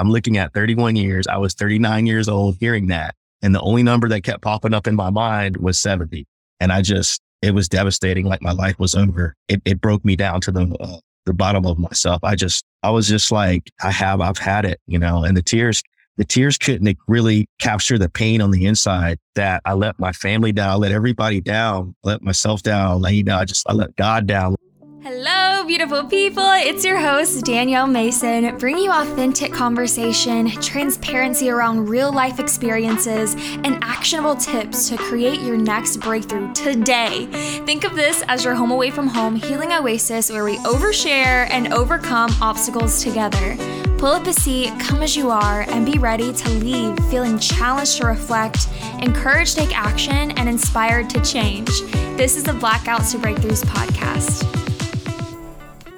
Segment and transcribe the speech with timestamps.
[0.00, 1.26] I'm looking at 31 years.
[1.26, 3.14] I was 39 years old hearing that.
[3.42, 6.26] And the only number that kept popping up in my mind was 70.
[6.58, 8.24] And I just, it was devastating.
[8.24, 9.34] Like my life was over.
[9.48, 12.24] It, it broke me down to the, uh, the bottom of myself.
[12.24, 15.42] I just, I was just like, I have, I've had it, you know, and the
[15.42, 15.82] tears,
[16.16, 20.52] the tears couldn't really capture the pain on the inside that I let my family
[20.52, 23.02] down, I let everybody down, let myself down.
[23.02, 24.56] Like, you know, I just, I let God down.
[25.02, 26.52] Hello, beautiful people.
[26.52, 33.82] It's your host, Danielle Mason, bringing you authentic conversation, transparency around real life experiences, and
[33.82, 37.24] actionable tips to create your next breakthrough today.
[37.64, 41.72] Think of this as your home away from home healing oasis where we overshare and
[41.72, 43.56] overcome obstacles together.
[43.96, 47.96] Pull up a seat, come as you are, and be ready to leave feeling challenged
[47.96, 48.68] to reflect,
[49.00, 51.70] encouraged to take action, and inspired to change.
[52.18, 54.69] This is the Blackouts to Breakthroughs podcast.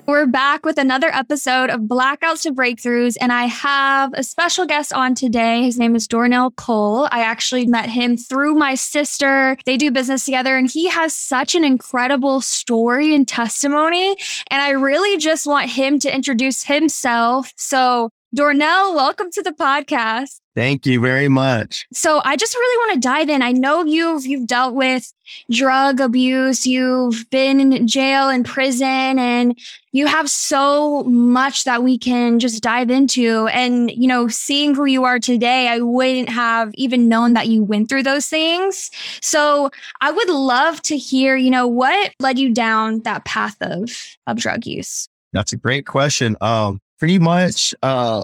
[0.05, 4.93] We're back with another episode of Blackouts to Breakthroughs, and I have a special guest
[4.93, 5.62] on today.
[5.62, 7.06] His name is Dournell Cole.
[7.12, 9.57] I actually met him through my sister.
[9.65, 14.16] They do business together, and he has such an incredible story and testimony.
[14.51, 17.52] And I really just want him to introduce himself.
[17.57, 20.41] So, Dournell, welcome to the podcast.
[20.54, 21.86] Thank you very much.
[21.95, 23.40] So I just really want to dive in.
[23.40, 25.10] I know you've you've dealt with
[25.50, 29.58] drug abuse, you've been in jail and prison, and
[29.92, 33.46] you have so much that we can just dive into.
[33.46, 37.64] And you know, seeing who you are today, I wouldn't have even known that you
[37.64, 38.90] went through those things.
[39.23, 39.70] So
[40.02, 43.90] I would love to hear, you know, what led you down that path of
[44.26, 45.08] of drug use.
[45.32, 46.36] That's a great question.
[46.42, 48.22] Um, pretty much uh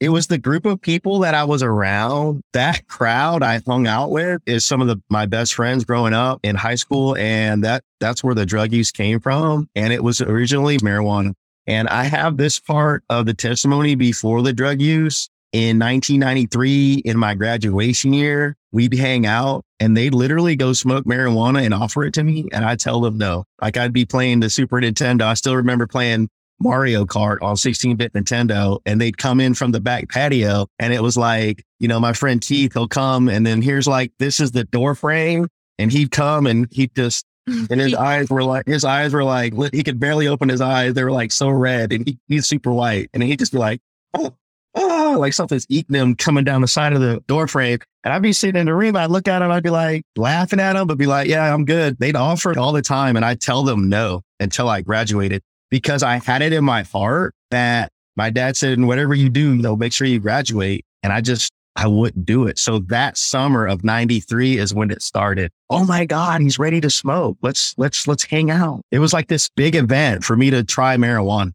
[0.00, 2.42] it was the group of people that I was around.
[2.52, 6.38] That crowd I hung out with is some of the my best friends growing up
[6.42, 10.20] in high school and that that's where the drug use came from and it was
[10.20, 11.32] originally marijuana.
[11.66, 15.30] And I have this part of the testimony before the drug use.
[15.54, 21.64] In 1993, in my graduation year, we'd hang out and they'd literally go smoke marijuana
[21.64, 22.46] and offer it to me.
[22.52, 23.44] And I tell them no.
[23.62, 25.22] Like I'd be playing the Super Nintendo.
[25.22, 26.28] I still remember playing
[26.60, 30.66] Mario Kart on 16 bit Nintendo and they'd come in from the back patio.
[30.78, 34.12] And it was like, you know, my friend Keith, he'll come and then here's like,
[34.18, 35.48] this is the door frame.
[35.78, 39.54] And he'd come and he'd just, and his eyes were like, his eyes were like,
[39.72, 40.94] he could barely open his eyes.
[40.94, 43.08] They were like so red and he, he's super white.
[43.14, 43.80] And he'd just be like,
[44.14, 44.34] oh,
[44.74, 47.78] oh, like something's eating him coming down the side of the door frame.
[48.04, 48.96] And I'd be sitting in the room.
[48.96, 49.50] I'd look at him.
[49.50, 51.98] I'd be like laughing at him, but be like, yeah, I'm good.
[51.98, 53.16] They'd offer it all the time.
[53.16, 57.34] And I'd tell them no until I graduated because I had it in my heart
[57.50, 60.84] that my dad said, and whatever you do, you know, make sure you graduate.
[61.02, 62.58] And I just, I wouldn't do it.
[62.58, 65.52] So that summer of 93 is when it started.
[65.70, 67.38] Oh my God, he's ready to smoke.
[67.42, 68.82] Let's, let's, let's hang out.
[68.90, 71.52] It was like this big event for me to try marijuana.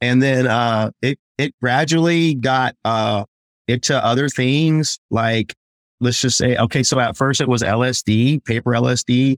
[0.00, 3.24] And then, uh, it, it gradually got, uh,
[3.66, 5.54] into other things like,
[6.00, 9.36] let's just say, okay, so at first it was LSD, paper LSD.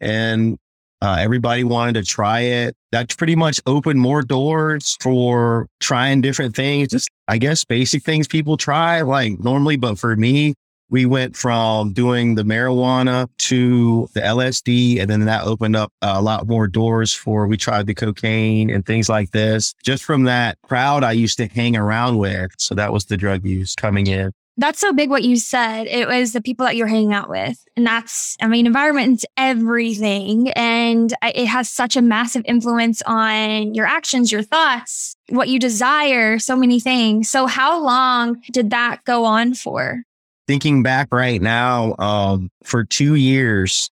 [0.00, 0.58] And
[1.00, 2.76] uh, everybody wanted to try it.
[2.90, 6.88] That pretty much opened more doors for trying different things.
[6.88, 9.76] Just, I guess, basic things people try like normally.
[9.76, 10.54] But for me,
[10.90, 15.00] we went from doing the marijuana to the LSD.
[15.00, 18.86] And then that opened up a lot more doors for we tried the cocaine and
[18.86, 19.74] things like this.
[19.84, 22.52] Just from that crowd I used to hang around with.
[22.56, 25.86] So that was the drug use coming in that's so big what you said.
[25.86, 27.64] It was the people that you're hanging out with.
[27.76, 30.50] And that's, I mean, environment is everything.
[30.50, 36.40] And it has such a massive influence on your actions, your thoughts, what you desire,
[36.40, 37.30] so many things.
[37.30, 40.02] So, how long did that go on for?
[40.48, 43.90] Thinking back right now, um, for two years,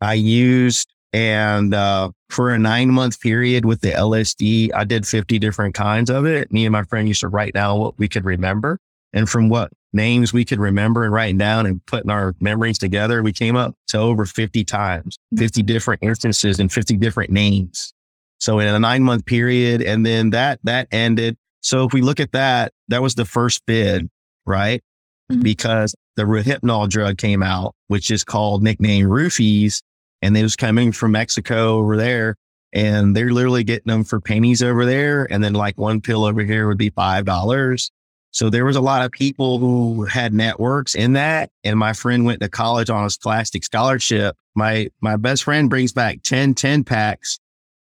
[0.00, 5.38] I used and uh, for a nine month period with the LSD, I did 50
[5.38, 6.52] different kinds of it.
[6.52, 8.78] Me and my friend used to write down what we could remember.
[9.14, 13.22] And from what names we could remember and write down and putting our memories together,
[13.22, 17.92] we came up to over 50 times, 50 different instances and 50 different names.
[18.38, 21.36] So in a nine month period, and then that, that ended.
[21.62, 24.08] So if we look at that, that was the first bid,
[24.44, 24.82] right?
[25.30, 25.40] Mm-hmm.
[25.40, 29.82] Because the Rohypnol drug came out, which is called nickname roofies.
[30.22, 32.36] And it was coming from Mexico over there.
[32.72, 35.26] And they're literally getting them for pennies over there.
[35.30, 37.90] And then like one pill over here would be $5.
[38.36, 41.50] So there was a lot of people who had networks in that.
[41.64, 44.36] And my friend went to college on a scholastic scholarship.
[44.54, 47.38] My, my best friend brings back 10, 10 packs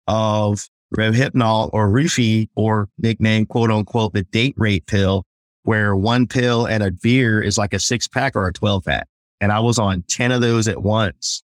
[0.09, 5.25] of Rohypnol or Roofie or nickname quote unquote the date rate pill
[5.63, 9.09] where one pill and a beer is like a six pack or a 12 pack.
[9.41, 11.43] And I was on 10 of those at once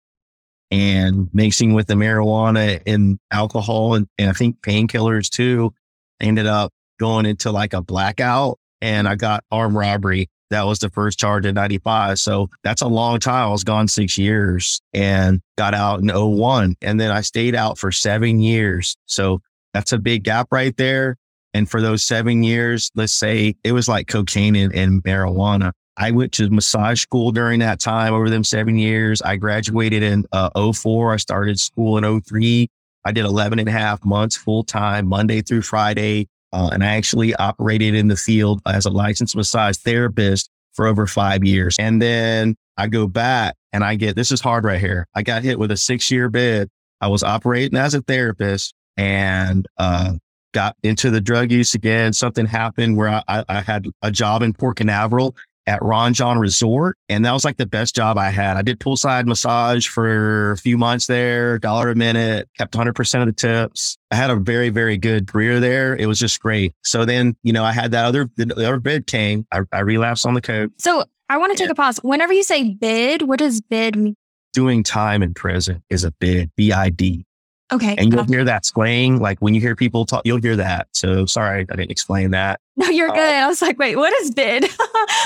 [0.70, 5.72] and mixing with the marijuana and alcohol and, and I think painkillers too.
[6.20, 10.28] ended up going into like a blackout and I got armed robbery.
[10.50, 12.18] That was the first charge in 95.
[12.18, 13.48] So that's a long time.
[13.48, 16.76] I was gone six years and got out in 01.
[16.80, 18.96] And then I stayed out for seven years.
[19.06, 19.40] So
[19.74, 21.16] that's a big gap right there.
[21.52, 25.72] And for those seven years, let's say it was like cocaine and, and marijuana.
[25.98, 29.20] I went to massage school during that time over them seven years.
[29.20, 31.14] I graduated in uh, 04.
[31.14, 32.68] I started school in 03.
[33.04, 36.28] I did 11 and a half months full time, Monday through Friday.
[36.52, 41.06] Uh, and I actually operated in the field as a licensed massage therapist for over
[41.06, 41.76] five years.
[41.78, 45.06] And then I go back and I get this is hard right here.
[45.14, 46.68] I got hit with a six year bid.
[47.00, 50.14] I was operating as a therapist and uh,
[50.52, 52.12] got into the drug use again.
[52.12, 55.36] Something happened where I, I had a job in Port Canaveral
[55.68, 56.96] at Ron Jon Resort.
[57.10, 58.56] And that was like the best job I had.
[58.56, 63.26] I did poolside massage for a few months there, dollar a minute, kept 100% of
[63.26, 63.98] the tips.
[64.10, 65.94] I had a very, very good career there.
[65.94, 66.72] It was just great.
[66.82, 69.46] So then, you know, I had that other, the other bid came.
[69.52, 70.72] I, I relapsed on the coke.
[70.78, 71.72] So I want to take yeah.
[71.72, 71.98] a pause.
[71.98, 74.16] Whenever you say bid, what does bid mean?
[74.54, 77.26] Doing time in prison is a bid, B I D.
[77.72, 77.94] Okay.
[77.98, 79.18] And you'll hear that slang.
[79.18, 80.88] Like when you hear people talk, you'll hear that.
[80.92, 82.60] So sorry, I didn't explain that.
[82.76, 83.34] No, you're uh, good.
[83.34, 84.66] I was like, wait, what is bid?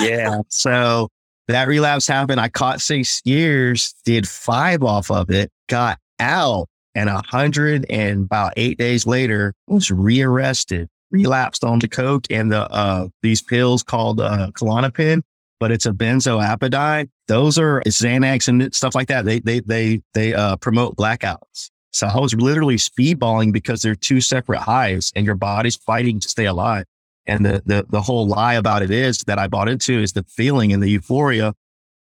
[0.00, 0.40] yeah.
[0.48, 1.08] So
[1.48, 2.40] that relapse happened.
[2.40, 8.24] I caught six years, did five off of it, got out, and a hundred and
[8.24, 13.82] about eight days later was rearrested, relapsed on the coke and the uh these pills
[13.82, 15.22] called uh Klonopin,
[15.60, 17.08] but it's a benzodiazepine.
[17.28, 19.24] Those are Xanax and stuff like that.
[19.24, 21.70] They they they they uh promote blackouts.
[21.92, 26.28] So I was literally speedballing because they're two separate highs and your body's fighting to
[26.28, 26.84] stay alive.
[27.26, 30.24] And the, the, the whole lie about it is that I bought into is the
[30.24, 31.54] feeling and the euphoria,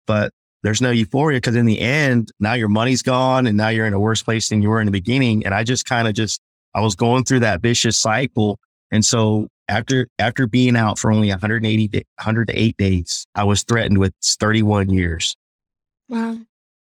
[0.08, 0.32] but
[0.64, 3.94] there's no euphoria because in the end, now your money's gone and now you're in
[3.94, 5.46] a worse place than you were in the beginning.
[5.46, 6.40] And I just kind of just,
[6.74, 8.60] I was going through that vicious cycle.
[8.92, 14.14] And so after, after being out for only 180, 108 days, I was threatened with
[14.24, 15.36] 31 years.
[16.08, 16.38] Wow.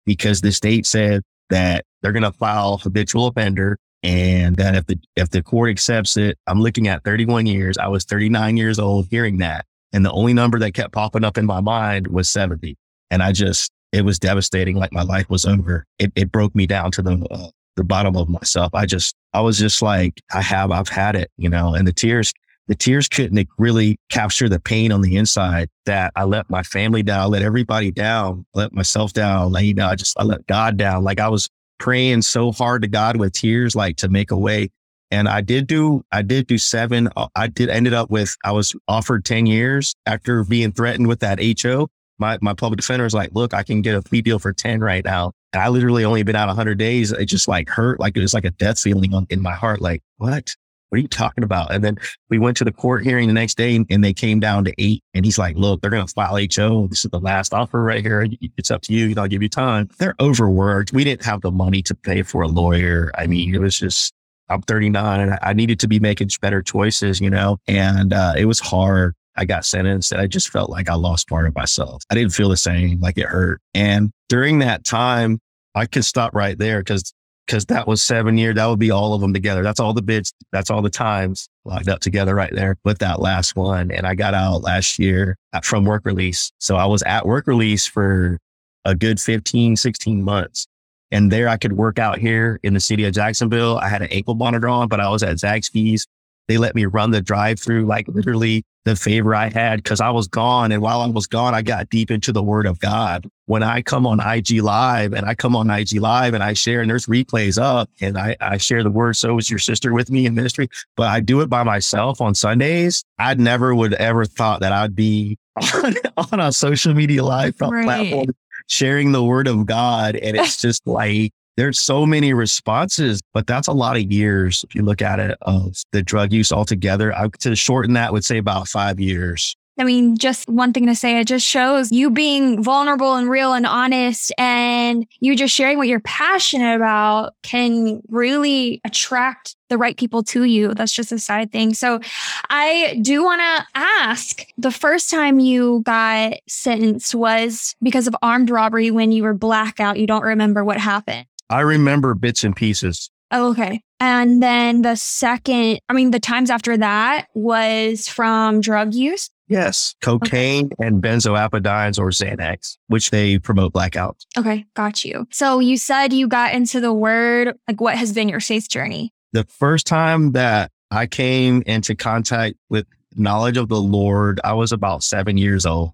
[0.05, 4.97] Because the state said that they're going to file habitual offender and that if the
[5.15, 7.77] if the court accepts it, I'm looking at 31 years.
[7.77, 11.37] I was 39 years old hearing that, and the only number that kept popping up
[11.37, 12.77] in my mind was 70.
[13.11, 14.77] And I just it was devastating.
[14.77, 15.85] Like my life was over.
[15.97, 18.73] It it broke me down to the uh, the bottom of myself.
[18.73, 21.73] I just I was just like I have I've had it, you know.
[21.73, 22.31] And the tears
[22.69, 27.01] the tears couldn't really capture the pain on the inside that I let my family
[27.01, 29.51] down, I let everybody down, let myself down.
[29.51, 31.03] Like, you know, I just, I let God down.
[31.03, 31.49] Like I was
[31.79, 34.69] praying so hard to God with tears, like to make a way.
[35.11, 37.09] And I did do, I did do seven.
[37.15, 41.21] Uh, I did ended up with, I was offered 10 years after being threatened with
[41.21, 41.87] that HO.
[42.19, 44.81] My, my public defender was like, look, I can get a plea deal for 10
[44.81, 45.31] right now.
[45.53, 47.11] And I literally only been out hundred days.
[47.11, 47.99] It just like hurt.
[47.99, 49.81] Like it was like a death feeling on, in my heart.
[49.81, 50.55] Like what?
[50.89, 51.71] What are you talking about?
[51.71, 51.97] And then
[52.29, 55.03] we went to the court hearing the next day and they came down to eight.
[55.13, 56.87] And he's like, look, they're going to file HO.
[56.87, 58.27] This is the last offer right here.
[58.57, 59.13] It's up to you.
[59.17, 59.89] I'll give you time.
[59.99, 60.91] They're overworked.
[60.91, 63.11] We didn't have the money to pay for a lawyer.
[63.17, 64.13] I mean, it was just,
[64.49, 68.45] I'm 39 and I needed to be making better choices, you know, and uh, it
[68.45, 69.13] was hard.
[69.35, 72.03] I got sentenced and I just felt like I lost part of myself.
[72.09, 73.61] I didn't feel the same, like it hurt.
[73.73, 75.39] And during that time,
[75.75, 77.13] I could stop right there because
[77.49, 78.55] because that was seven years.
[78.55, 79.63] That would be all of them together.
[79.63, 80.31] That's all the bids.
[80.51, 83.89] That's all the times locked up together right there with that last one.
[83.89, 86.51] And I got out last year uh, from work release.
[86.59, 88.37] So I was at work release for
[88.85, 90.67] a good 15, 16 months.
[91.09, 93.79] And there I could work out here in the city of Jacksonville.
[93.79, 96.05] I had an ankle monitor on, but I was at Zaxby's.
[96.47, 100.09] They let me run the drive through like literally the favor I had because I
[100.09, 100.71] was gone.
[100.71, 103.29] And while I was gone, I got deep into the word of God.
[103.45, 106.81] When I come on IG Live and I come on IG Live and I share,
[106.81, 110.11] and there's replays up and I, I share the word, so is your sister with
[110.11, 113.03] me in ministry, but I do it by myself on Sundays.
[113.17, 115.37] I never would ever thought that I'd be
[115.83, 115.95] on,
[116.31, 117.83] on a social media live right.
[117.83, 118.27] platform
[118.67, 120.15] sharing the word of God.
[120.15, 124.63] And it's just like, there's so many responses, but that's a lot of years.
[124.69, 128.23] If you look at it of the drug use altogether, I to shorten that would
[128.23, 129.55] say about five years.
[129.77, 133.53] I mean, just one thing to say, it just shows you being vulnerable and real
[133.53, 139.95] and honest and you just sharing what you're passionate about can really attract the right
[139.95, 140.73] people to you.
[140.73, 141.73] That's just a side thing.
[141.73, 142.01] So
[142.49, 148.49] I do want to ask the first time you got sentenced was because of armed
[148.49, 149.97] robbery when you were blackout.
[149.97, 151.25] You don't remember what happened.
[151.49, 153.09] I remember bits and pieces.
[153.31, 153.81] Oh, okay.
[153.99, 159.29] And then the second, I mean, the times after that was from drug use.
[159.47, 160.87] Yes, cocaine okay.
[160.87, 164.25] and benzodiazepines or Xanax, which they promote blackouts.
[164.37, 165.27] Okay, got you.
[165.31, 167.57] So you said you got into the word.
[167.67, 169.11] Like, what has been your faith journey?
[169.33, 174.71] The first time that I came into contact with knowledge of the Lord, I was
[174.71, 175.93] about seven years old.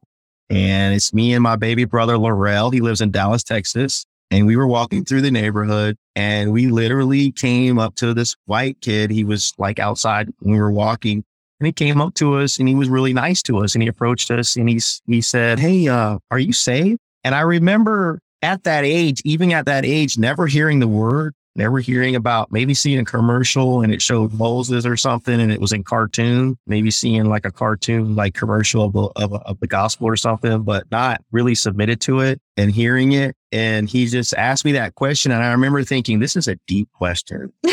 [0.50, 2.72] And it's me and my baby brother, Laurel.
[2.72, 4.06] He lives in Dallas, Texas.
[4.32, 8.82] And we were walking through the neighborhood and we literally came up to this white
[8.82, 9.12] kid.
[9.12, 11.24] He was like outside when we were walking
[11.60, 13.88] and he came up to us and he was really nice to us and he
[13.88, 17.00] approached us and he's, he said, Hey, uh, are you saved?
[17.24, 21.80] And I remember at that age, even at that age, never hearing the word, never
[21.80, 25.72] hearing about maybe seeing a commercial and it showed Moses or something and it was
[25.72, 30.16] in cartoon, maybe seeing like a cartoon, like commercial of, of, of the gospel or
[30.16, 33.36] something, but not really submitted to it and hearing it.
[33.52, 35.32] And he just asked me that question.
[35.32, 37.54] And I remember thinking, this is a deep question.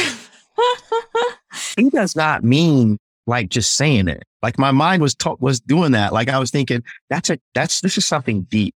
[1.77, 4.25] he does not mean like just saying it.
[4.43, 6.13] Like my mind was ta- was doing that.
[6.13, 8.75] Like I was thinking, that's a that's this is something deep.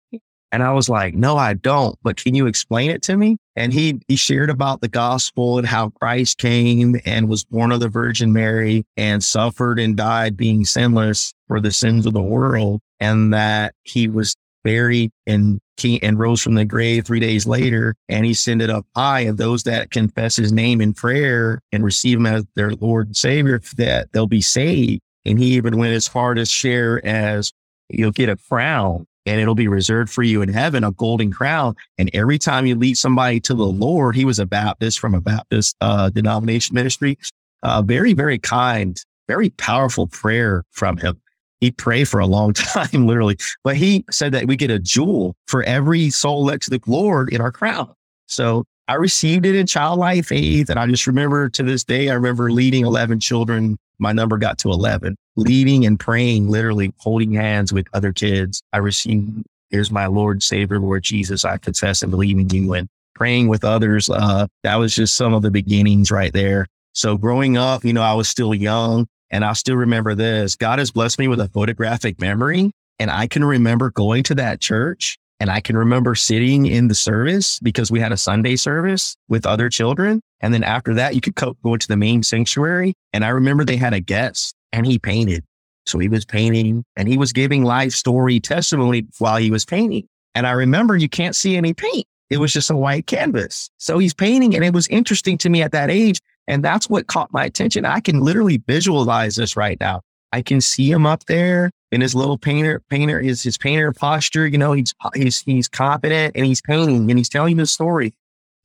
[0.52, 1.98] And I was like, no, I don't.
[2.04, 3.38] But can you explain it to me?
[3.56, 7.80] And he, he shared about the gospel and how Christ came and was born of
[7.80, 12.82] the Virgin Mary and suffered and died being sinless for the sins of the world.
[13.00, 15.60] And that he was buried and
[16.02, 17.96] and rose from the grave three days later.
[18.08, 19.22] And he ascended up high.
[19.22, 23.16] And those that confess his name in prayer and receive him as their Lord and
[23.16, 25.02] Savior, that they'll be saved.
[25.26, 27.52] And he even went as far to share as
[27.90, 31.76] you'll get a crown and it'll be reserved for you in heaven, a golden crown.
[31.98, 35.22] And every time you lead somebody to the Lord, he was a Baptist from a
[35.22, 37.18] Baptist uh, denomination ministry.
[37.64, 41.20] Uh, very, very kind, very powerful prayer from him.
[41.60, 45.36] He prayed for a long time, literally, but he said that we get a jewel
[45.48, 47.94] for every soul led to the Lord in our crown.
[48.28, 50.70] So I received it in childlike faith.
[50.70, 54.58] And I just remember to this day, I remember leading 11 children my number got
[54.60, 58.62] to 11, leading and praying, literally holding hands with other kids.
[58.74, 61.46] I received, here's my Lord, Savior, Lord Jesus.
[61.46, 64.10] I confess and believe in you and praying with others.
[64.10, 66.68] Uh, that was just some of the beginnings right there.
[66.94, 70.56] So growing up, you know, I was still young and I still remember this.
[70.56, 72.72] God has blessed me with a photographic memory.
[73.00, 76.96] And I can remember going to that church and I can remember sitting in the
[76.96, 80.22] service because we had a Sunday service with other children.
[80.40, 82.94] And then after that, you could go, go into the main sanctuary.
[83.12, 85.44] And I remember they had a guest and he painted.
[85.86, 90.08] So he was painting and he was giving life story testimony while he was painting.
[90.34, 92.06] And I remember you can't see any paint.
[92.30, 93.70] It was just a white canvas.
[93.78, 96.20] So he's painting and it was interesting to me at that age.
[96.48, 97.86] And that's what caught my attention.
[97.86, 100.02] I can literally visualize this right now.
[100.32, 104.46] I can see him up there in his little painter, painter is his painter posture.
[104.46, 108.14] You know, he's, he's, he's confident and he's painting and he's telling the story.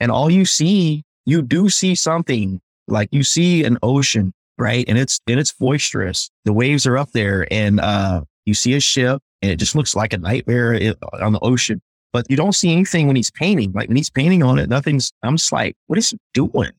[0.00, 4.84] And all you see, you do see something like you see an ocean, right?
[4.88, 6.28] And it's, and it's boisterous.
[6.44, 9.94] The waves are up there and, uh, you see a ship and it just looks
[9.94, 11.80] like a nightmare on the ocean,
[12.12, 13.70] but you don't see anything when he's painting.
[13.72, 16.72] Like when he's painting on it, nothing's, I'm just like, what is he doing?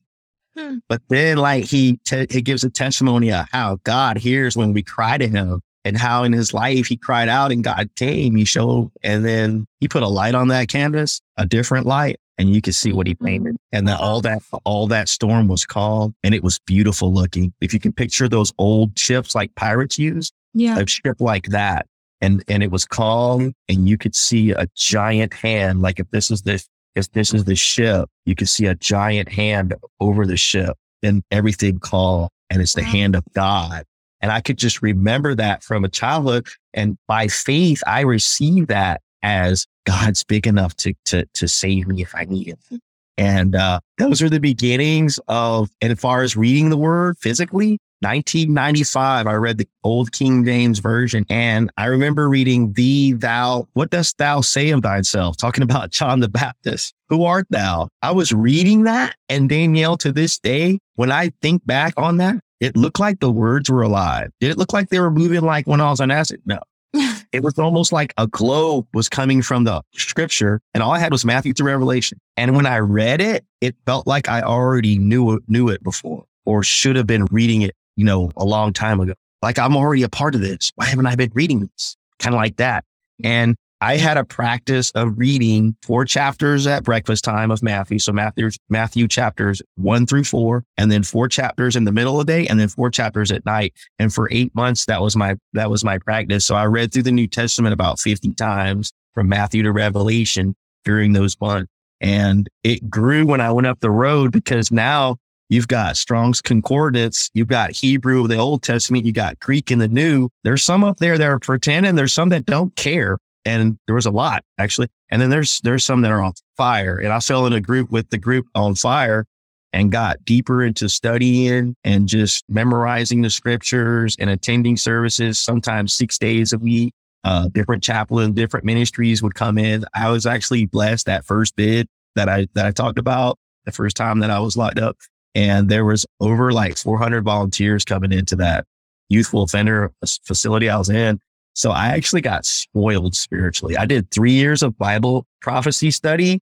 [0.56, 0.78] Hmm.
[0.88, 4.82] But then, like he te- he gives a testimony of how God hears when we
[4.82, 8.36] cry to Him, and how in his life he cried out and God came.
[8.36, 12.54] He showed, and then he put a light on that canvas, a different light, and
[12.54, 13.24] you could see what he mm-hmm.
[13.24, 13.56] painted.
[13.72, 17.52] And that all that all that storm was calm, and it was beautiful looking.
[17.60, 21.86] If you can picture those old ships like pirates use, yeah, a ship like that.
[22.20, 25.82] And, and it was calm and you could see a giant hand.
[25.82, 29.28] Like if this is the, if this is the ship, you could see a giant
[29.28, 32.28] hand over the ship and everything calm.
[32.48, 33.82] And it's the hand of God
[34.22, 36.46] and I could just remember that from a childhood.
[36.72, 42.02] And by faith, I received that as God's big enough to, to, to save me
[42.02, 42.80] if I need it.
[43.18, 47.78] And uh, those are the beginnings of, and as far as reading the word physically,
[48.00, 53.90] 1995, I read the old King James version and I remember reading thee, thou, what
[53.90, 55.36] dost thou say of thyself?
[55.36, 56.94] Talking about John the Baptist.
[57.10, 57.88] Who art thou?
[58.02, 62.40] I was reading that and Danielle to this day, when I think back on that,
[62.62, 64.30] it looked like the words were alive.
[64.38, 66.40] Did it look like they were moving like when I was on acid?
[66.46, 66.60] No.
[67.32, 71.10] it was almost like a glow was coming from the scripture and all I had
[71.10, 72.20] was Matthew to Revelation.
[72.36, 76.24] And when I read it, it felt like I already knew it, knew it before
[76.46, 79.14] or should have been reading it, you know, a long time ago.
[79.42, 80.70] Like I'm already a part of this.
[80.76, 81.96] Why haven't I been reading this?
[82.20, 82.84] Kind of like that.
[83.24, 87.98] And I had a practice of reading four chapters at breakfast time of Matthew.
[87.98, 92.24] So Matthew, Matthew chapters one through four, and then four chapters in the middle of
[92.28, 93.74] the day, and then four chapters at night.
[93.98, 96.46] And for eight months, that was my, that was my practice.
[96.46, 101.12] So I read through the New Testament about 50 times from Matthew to Revelation during
[101.12, 101.68] those months.
[102.00, 105.16] And it grew when I went up the road because now
[105.48, 107.30] You've got Strong's Concordance.
[107.34, 109.04] You've got Hebrew of the Old Testament.
[109.04, 110.30] You got Greek in the New.
[110.44, 111.94] There's some up there that are pretending.
[111.94, 114.88] There's some that don't care and there was a lot actually.
[115.10, 117.90] And then there's there's some that are on fire, and I fell in a group
[117.90, 119.26] with the group on fire,
[119.72, 126.18] and got deeper into studying and just memorizing the scriptures and attending services, sometimes six
[126.18, 126.92] days a week.
[127.24, 129.84] Uh, different chaplains, different ministries would come in.
[129.94, 133.96] I was actually blessed that first bid that I, that I talked about the first
[133.96, 134.96] time that I was locked up.
[135.34, 138.66] And there was over like 400 volunteers coming into that
[139.08, 139.92] youthful offender
[140.24, 141.20] facility I was in.
[141.54, 143.76] So I actually got spoiled spiritually.
[143.76, 146.40] I did three years of Bible prophecy study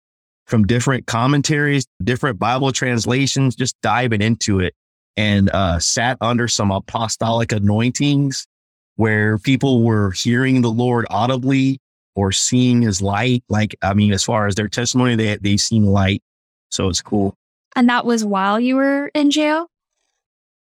[0.46, 4.74] from different commentaries, different Bible translations, just diving into it
[5.18, 8.48] and uh, sat under some apostolic anointings
[8.96, 11.80] where people were hearing the Lord audibly
[12.16, 13.44] or seeing his light.
[13.50, 16.22] Like, I mean, as far as their testimony, they, they seen light.
[16.70, 17.36] So it's cool.
[17.76, 19.68] And that was while you were in jail?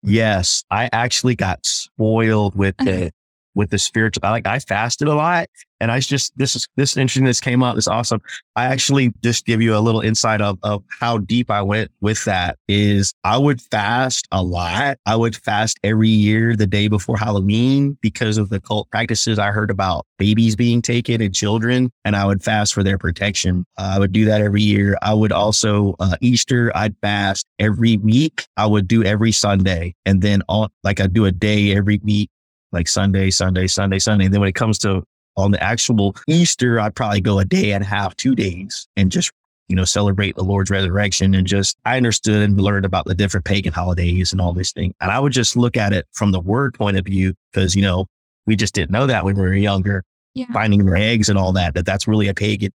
[0.03, 0.65] Yes.
[0.71, 3.13] I actually got spoiled with the,
[3.55, 5.49] with the spiritual, I like I fasted a lot
[5.83, 7.25] and I just, this is, this interesting.
[7.25, 7.77] This came up.
[7.77, 8.23] It's awesome.
[8.55, 12.25] I actually just give you a little insight of, of how deep I went with
[12.25, 14.99] that is I would fast a lot.
[15.07, 19.51] I would fast every year, the day before Halloween because of the cult practices I
[19.51, 21.91] heard about babies being taken and children.
[22.05, 23.65] And I would fast for their protection.
[23.77, 24.97] Uh, I would do that every year.
[25.03, 28.47] I would also, uh, Easter, I'd fast every week.
[28.57, 32.31] I would do every Sunday and then all, like I do a day every week
[32.73, 34.25] like Sunday, Sunday, Sunday, Sunday.
[34.26, 35.05] And then when it comes to
[35.37, 39.11] on the actual Easter, I'd probably go a day and a half, two days and
[39.11, 39.31] just,
[39.69, 41.35] you know, celebrate the Lord's resurrection.
[41.35, 44.95] And just, I understood and learned about the different pagan holidays and all this thing.
[45.00, 47.83] And I would just look at it from the word point of view because, you
[47.83, 48.07] know,
[48.47, 50.47] we just didn't know that when we were younger, yeah.
[50.52, 52.73] finding their eggs and all that, that that's really a pagan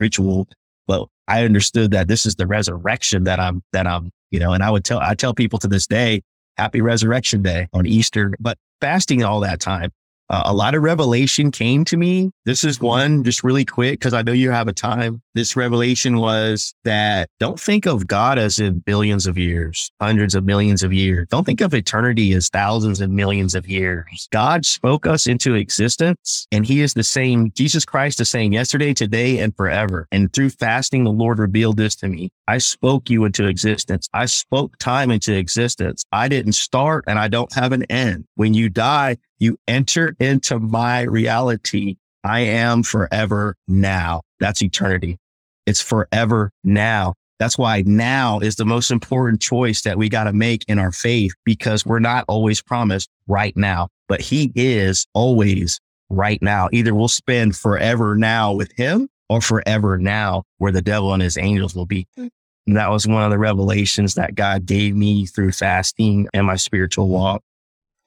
[0.00, 0.48] ritual.
[0.86, 4.64] But I understood that this is the resurrection that I'm, that I'm, you know, and
[4.64, 6.22] I would tell, I tell people to this day,
[6.56, 9.90] happy resurrection day on Easter, but fasting all that time
[10.32, 12.30] uh, a lot of revelation came to me.
[12.46, 15.20] This is one just really quick because I know you have a time.
[15.34, 20.44] This revelation was that don't think of God as in billions of years, hundreds of
[20.44, 21.26] millions of years.
[21.30, 24.28] Don't think of eternity as thousands and millions of years.
[24.30, 27.50] God spoke us into existence and he is the same.
[27.52, 30.06] Jesus Christ is saying yesterday, today, and forever.
[30.12, 32.28] And through fasting, the Lord revealed this to me.
[32.46, 34.08] I spoke you into existence.
[34.12, 36.04] I spoke time into existence.
[36.12, 38.26] I didn't start and I don't have an end.
[38.34, 41.96] When you die, you enter into my reality.
[42.22, 44.20] I am forever now.
[44.38, 45.18] That's eternity.
[45.66, 47.14] It's forever now.
[47.38, 50.92] That's why now is the most important choice that we got to make in our
[50.92, 56.68] faith because we're not always promised right now, but he is always right now.
[56.72, 61.36] Either we'll spend forever now with him or forever now where the devil and his
[61.36, 62.06] angels will be.
[62.16, 62.28] Hmm.
[62.66, 66.56] And that was one of the revelations that God gave me through fasting and my
[66.56, 67.42] spiritual walk.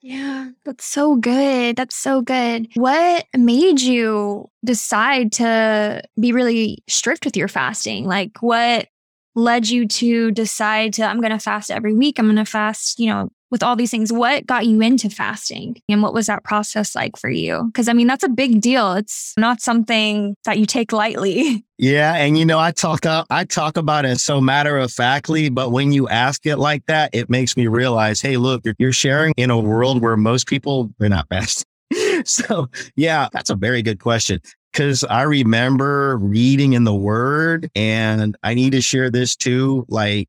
[0.08, 1.74] Yeah, that's so good.
[1.74, 2.68] That's so good.
[2.74, 8.04] What made you decide to be really strict with your fasting?
[8.06, 8.86] Like, what
[9.34, 12.20] led you to decide to, I'm going to fast every week?
[12.20, 14.12] I'm going to fast, you know, with all these things.
[14.12, 17.64] What got you into fasting and what was that process like for you?
[17.66, 18.94] Because I mean, that's a big deal.
[18.94, 21.64] It's not something that you take lightly.
[21.78, 25.72] Yeah, and you know, I talk I talk about it so matter of factly, but
[25.72, 29.50] when you ask it like that, it makes me realize, hey, look, you're sharing in
[29.50, 31.66] a world where most people they're not fasting.
[32.24, 34.40] so, yeah, that's a very good question
[34.72, 39.86] because I remember reading in the Word, and I need to share this too.
[39.88, 40.28] Like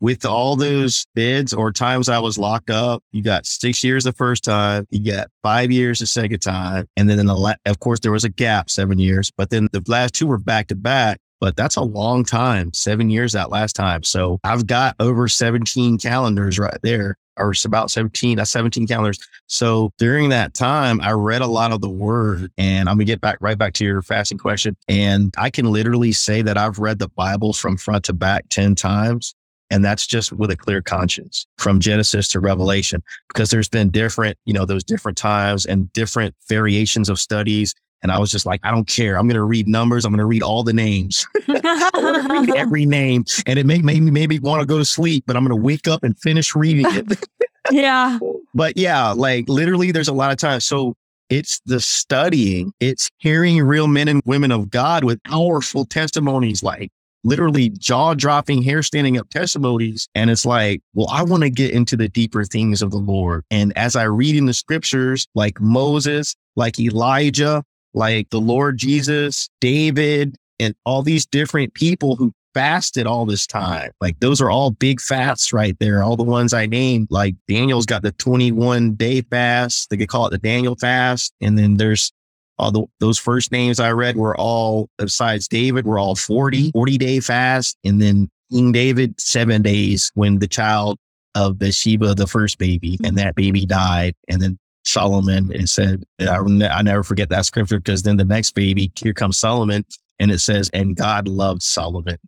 [0.00, 4.12] with all those bids or times I was locked up, you got six years the
[4.12, 6.86] first time, you got five years the second time.
[6.96, 9.68] And then in the, la- of course, there was a gap, seven years, but then
[9.72, 11.18] the last two were back to back.
[11.38, 14.02] But that's a long time, seven years that last time.
[14.02, 19.18] So I've got over 17 calendars right there, or it's about 17, that's 17 calendars.
[19.46, 23.22] So during that time, I read a lot of the word and I'm gonna get
[23.22, 24.76] back right back to your fasting question.
[24.86, 28.74] And I can literally say that I've read the Bible from front to back 10
[28.74, 29.34] times
[29.70, 34.36] and that's just with a clear conscience from Genesis to Revelation, because there's been different,
[34.44, 37.74] you know, those different times and different variations of studies.
[38.02, 39.16] And I was just like, I don't care.
[39.16, 40.04] I'm going to read numbers.
[40.04, 41.26] I'm going to read all the names.
[41.48, 43.24] read every name.
[43.46, 45.62] And it made, made me maybe want to go to sleep, but I'm going to
[45.62, 47.26] wake up and finish reading it.
[47.70, 48.18] yeah.
[48.54, 50.64] But yeah, like literally there's a lot of times.
[50.64, 50.94] So
[51.28, 56.90] it's the studying, it's hearing real men and women of God with powerful testimonies like
[57.24, 60.08] literally jaw dropping, hair standing up testimonies.
[60.14, 63.44] And it's like, well, I want to get into the deeper things of the Lord.
[63.50, 67.62] And as I read in the scriptures, like Moses, like Elijah,
[67.94, 73.90] like the Lord Jesus, David, and all these different people who fasted all this time.
[74.00, 76.02] Like those are all big fasts right there.
[76.02, 79.90] All the ones I named, like Daniel's got the 21 day fast.
[79.90, 81.32] They could call it the Daniel fast.
[81.40, 82.12] And then there's
[82.60, 86.98] all the, those first names I read were all, besides David, were all 40, 40
[86.98, 87.78] day fast.
[87.84, 90.98] And then King David, seven days when the child
[91.34, 93.06] of Bathsheba, the first baby, mm-hmm.
[93.06, 94.14] and that baby died.
[94.28, 98.50] And then Solomon and said, I, I never forget that scripture because then the next
[98.52, 99.84] baby, here comes Solomon.
[100.18, 102.18] And it says, and God loved Solomon.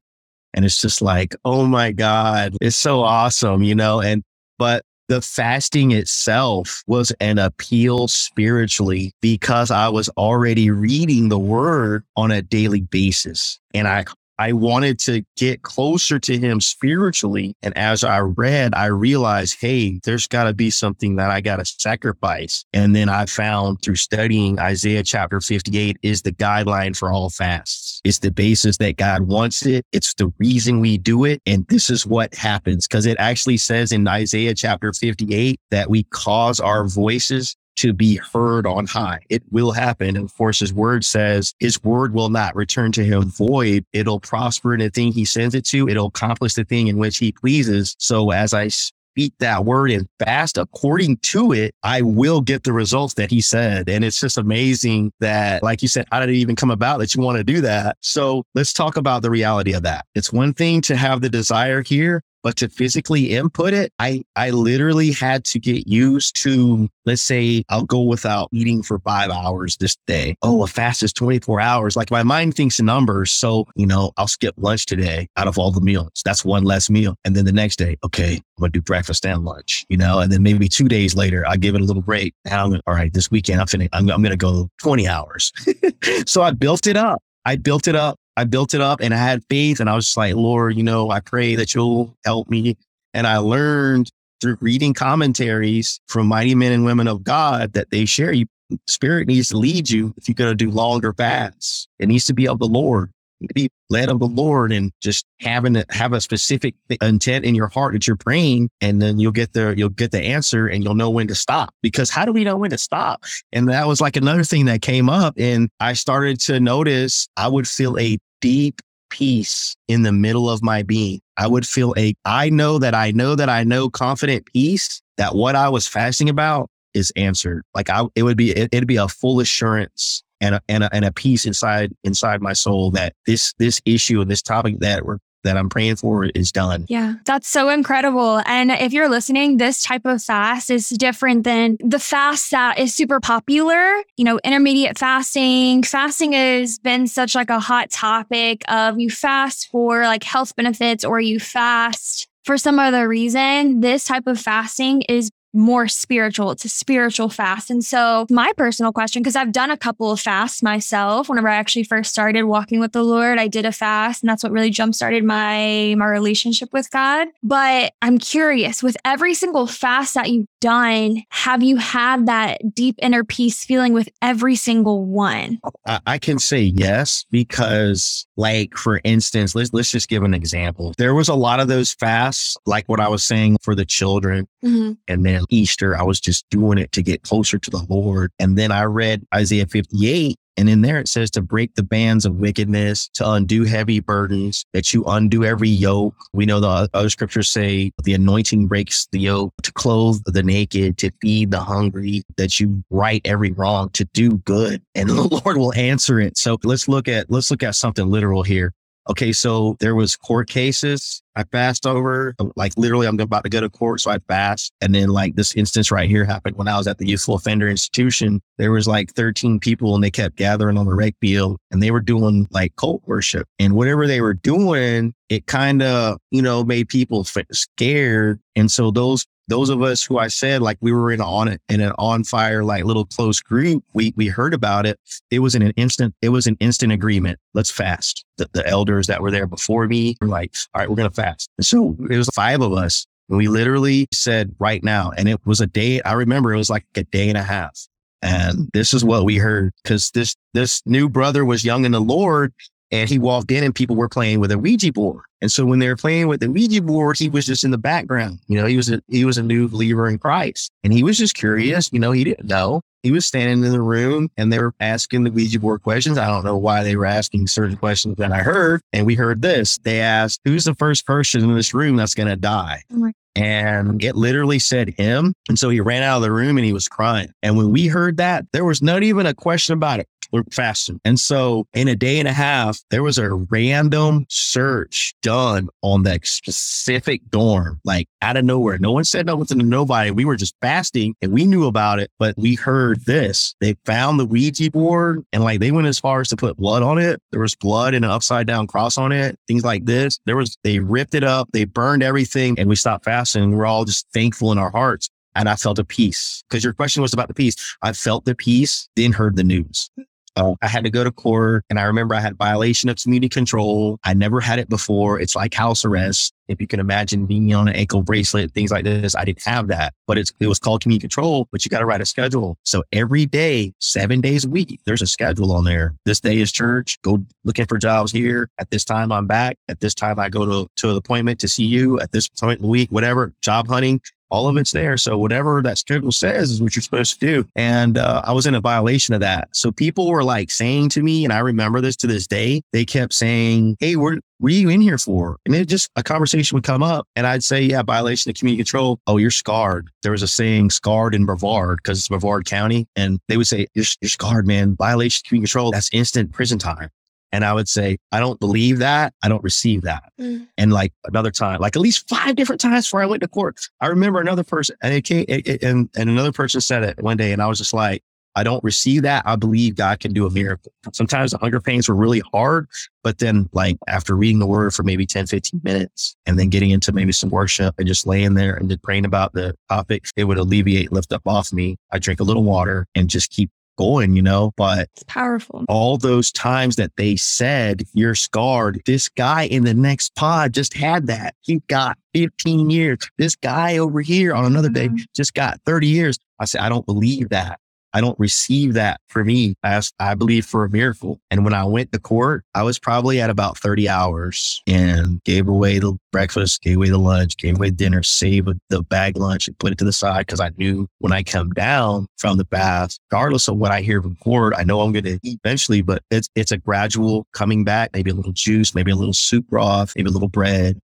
[0.55, 4.01] And it's just like, oh my God, it's so awesome, you know?
[4.01, 4.23] And,
[4.59, 12.05] but the fasting itself was an appeal spiritually because I was already reading the word
[12.17, 13.61] on a daily basis.
[13.75, 14.05] And I
[14.43, 17.55] I wanted to get closer to him spiritually.
[17.63, 21.59] And as I read, I realized, hey, there's got to be something that I got
[21.59, 22.65] to sacrifice.
[22.73, 28.01] And then I found through studying Isaiah chapter 58 is the guideline for all fasts.
[28.03, 29.87] It's the basis that God wants it.
[29.93, 31.41] It's the reason we do it.
[31.47, 36.03] And this is what happens because it actually says in Isaiah chapter 58 that we
[36.11, 39.19] cause our voices to be heard on high.
[39.29, 40.17] It will happen.
[40.17, 43.85] And of course, his word says his word will not return to him void.
[43.93, 45.89] It'll prosper in the thing he sends it to.
[45.89, 47.97] It'll accomplish the thing in which he pleases.
[47.99, 52.73] So as I speak that word and fast according to it, I will get the
[52.73, 53.89] results that he said.
[53.89, 57.17] And it's just amazing that, like you said, how did it even come about that
[57.17, 57.97] you want to do that?
[58.01, 60.07] So let's talk about the reality of that.
[60.15, 64.51] It's one thing to have the desire here, but to physically input it, I, I
[64.51, 69.77] literally had to get used to, let's say I'll go without eating for five hours
[69.77, 70.37] this day.
[70.43, 71.97] Oh, a fast is 24 hours.
[71.97, 73.33] Like my mind thinks in numbers.
[73.33, 76.11] So, you know, I'll skip lunch today out of all the meals.
[76.25, 77.17] That's one less meal.
[77.25, 80.19] And then the next day, okay, I'm going to do breakfast and lunch, you know,
[80.19, 82.35] and then maybe two days later, I give it a little break.
[82.45, 85.53] Now, I'm, all right, this weekend, I'm, finna, I'm, I'm going to go 20 hours.
[86.27, 87.23] so I built it up.
[87.45, 90.07] I built it up I built it up and I had faith and I was
[90.07, 92.77] just like, Lord, you know, I pray that you'll help me.
[93.15, 98.05] And I learned through reading commentaries from mighty men and women of God that they
[98.05, 98.47] share you.
[98.87, 101.87] Spirit needs to lead you if you're going to do longer fasts.
[101.99, 103.11] It needs to be of the Lord
[103.55, 107.69] be led of the Lord and just having to have a specific intent in your
[107.69, 108.71] heart that you're praying.
[108.81, 111.75] And then you'll get the, you'll get the answer and you'll know when to stop
[111.83, 113.25] because how do we know when to stop?
[113.53, 115.35] And that was like another thing that came up.
[115.37, 120.63] And I started to notice I would feel a deep peace in the middle of
[120.63, 121.21] my being.
[121.37, 125.35] I would feel a, I know that I know that I know confident peace that
[125.35, 127.63] what I was fasting about is answered.
[127.75, 130.95] Like I, it would be, it, it'd be a full assurance and a, and a,
[130.95, 135.07] and a peace inside inside my soul that this this issue and this topic that
[135.07, 136.87] we're that I'm praying for is done.
[136.89, 138.43] Yeah, that's so incredible.
[138.47, 142.95] And if you're listening, this type of fast is different than the fast that is
[142.95, 144.03] super popular.
[144.17, 145.83] You know, intermediate fasting.
[145.83, 151.05] Fasting has been such like a hot topic of you fast for like health benefits
[151.05, 153.81] or you fast for some other reason.
[153.81, 156.51] This type of fasting is more spiritual.
[156.51, 157.71] It's a spiritual fast.
[157.71, 161.57] And so, my personal question, because I've done a couple of fasts myself, whenever I
[161.57, 164.71] actually first started walking with the Lord, I did a fast, and that's what really
[164.71, 167.29] jump started my my relationship with God.
[167.43, 172.95] But I'm curious, with every single fast that you've done, have you had that deep
[173.03, 175.59] inner peace feeling with every single one?
[176.07, 180.95] I can say yes, because, like, for instance, let's let's just give an example.
[180.97, 184.47] There was a lot of those fasts, like what I was saying for the children,
[184.65, 184.93] mm-hmm.
[185.09, 185.99] and then Easter.
[185.99, 188.31] I was just doing it to get closer to the Lord.
[188.39, 192.25] And then I read Isaiah 58 and in there it says to break the bands
[192.25, 196.15] of wickedness, to undo heavy burdens, that you undo every yoke.
[196.33, 200.99] We know the other scriptures say the anointing breaks the yoke, to clothe the naked,
[200.99, 204.83] to feed the hungry, that you right every wrong, to do good.
[204.95, 206.37] And the Lord will answer it.
[206.37, 208.73] So let's look at, let's look at something literal here.
[209.11, 212.35] Okay, so there was court cases I passed over.
[212.39, 214.73] Uh, like literally, I'm about to go to court, so I passed.
[214.81, 217.69] And then like this instance right here happened when I was at the youthful offender
[217.69, 218.41] institution.
[218.59, 221.91] There was like 13 people, and they kept gathering on the rec field, and they
[221.91, 223.49] were doing like cult worship.
[223.59, 228.41] And whatever they were doing, it kind of you know made people scared.
[228.55, 231.61] And so those those of us who I said like we were in on it
[231.69, 234.99] in an on fire like little close group, we we heard about it.
[235.31, 236.15] It was in an instant.
[236.23, 237.39] It was an instant agreement.
[237.55, 238.25] Let's fast.
[238.39, 241.51] The, the elders that were there before me were like, all right, we're gonna fast.
[241.59, 243.07] And so it was five of us.
[243.29, 246.01] And we literally said right now, and it was a day.
[246.03, 247.89] I remember it was like a day and a half.
[248.23, 252.01] And this is what we heard because this this new brother was young in the
[252.01, 252.53] Lord
[252.93, 255.25] and he walked in and people were playing with a Ouija board.
[255.41, 257.79] And so when they were playing with the Ouija board, he was just in the
[257.79, 258.39] background.
[258.47, 261.19] You know, he was a, he was a new believer in Christ and he was
[261.19, 261.91] just curious.
[261.93, 262.83] You know, he didn't know.
[263.03, 266.19] He was standing in the room and they were asking the Ouija board questions.
[266.19, 268.83] I don't know why they were asking certain questions that I heard.
[268.93, 269.79] And we heard this.
[269.79, 272.83] They asked, who's the first person in this room that's going to die?
[272.95, 275.35] Oh and it literally said him.
[275.49, 277.33] And so he ran out of the room and he was crying.
[277.43, 280.09] And when we heard that, there was not even a question about it.
[280.31, 281.01] We're fasting.
[281.05, 286.05] And so in a day and a half, there was a random search done on
[286.05, 288.79] that specific dorm, like out of nowhere.
[288.79, 290.11] No one said nothing to nobody.
[290.11, 293.55] We were just fasting and we knew about it, but we heard this.
[293.61, 296.83] They found the Ouija board and like they went as far as to put blood
[296.83, 297.21] on it.
[297.31, 300.19] There was blood and an upside down cross on it, things like this.
[300.27, 303.57] There was, they ripped it up, they burned everything and we stopped fasting.
[303.57, 305.09] We're all just thankful in our hearts.
[305.35, 307.77] And I felt a peace because your question was about the peace.
[307.81, 309.91] I felt the peace, then heard the news.
[310.37, 313.29] Uh, I had to go to court and I remember I had violation of community
[313.29, 313.99] control.
[314.05, 315.21] I never had it before.
[315.21, 316.33] It's like house arrest.
[316.49, 319.69] If you can imagine being on an ankle bracelet, things like this, I didn't have
[319.69, 322.59] that, but it was called community control, but you got to write a schedule.
[322.65, 325.95] So every day, seven days a week, there's a schedule on there.
[326.05, 327.01] This day is church.
[327.03, 328.51] Go looking for jobs here.
[328.59, 329.57] At this time, I'm back.
[329.69, 332.59] At this time, I go to, to an appointment to see you at this point
[332.59, 334.01] in the week, whatever, job hunting
[334.33, 334.97] all of it's there.
[334.97, 337.49] So whatever that schedule says is what you're supposed to do.
[337.55, 339.49] And uh, I was in a violation of that.
[339.53, 342.85] So people were like saying to me, and I remember this to this day, they
[342.85, 345.37] kept saying, Hey, what, what are you in here for?
[345.47, 348.65] And it just a conversation would come up and I'd say, yeah, violation of community
[348.65, 348.99] control.
[349.07, 349.89] Oh, you're scarred.
[350.03, 352.89] There was a saying scarred in Brevard because it's Brevard County.
[352.97, 354.75] And they would say, you're, you're scarred, man.
[354.77, 355.71] Violation of community control.
[355.71, 356.89] That's instant prison time.
[357.33, 359.15] And I would say, I don't believe that.
[359.23, 360.13] I don't receive that.
[360.21, 360.47] Mm.
[360.59, 363.57] And like another time, like at least five different times before I went to court,
[363.81, 367.03] I remember another person and it came, it, it, and, and another person said it
[367.03, 367.33] one day.
[367.33, 368.03] And I was just like,
[368.35, 369.23] I don't receive that.
[369.27, 370.73] I believe God can do a miracle.
[370.93, 372.69] Sometimes the hunger pains were really hard,
[373.03, 376.71] but then like after reading the word for maybe 10, 15 minutes and then getting
[376.71, 380.25] into maybe some worship and just laying there and then praying about the topic, it
[380.25, 381.77] would alleviate, lift up off me.
[381.91, 385.65] I drink a little water and just keep going, you know, but it's powerful.
[385.69, 390.75] All those times that they said you're scarred, this guy in the next pod just
[390.75, 391.35] had that.
[391.41, 392.99] He got 15 years.
[393.19, 395.05] This guy over here on another day mm-hmm.
[395.15, 396.19] just got 30 years.
[396.39, 397.59] I said, I don't believe that.
[397.95, 401.21] I don't receive that for me as I believe for a miracle.
[401.31, 405.49] And when I went to court, I was probably at about 30 hours and gave
[405.49, 409.59] away the breakfast, gave away the lunch, gave away dinner, saved the bag lunch and
[409.59, 412.97] put it to the side because I knew when I come down from the bath,
[413.11, 416.03] regardless of what I hear from court, I know I'm going to eat eventually, but
[416.11, 419.93] it's, it's a gradual coming back, maybe a little juice, maybe a little soup broth,
[419.97, 420.79] maybe a little bread,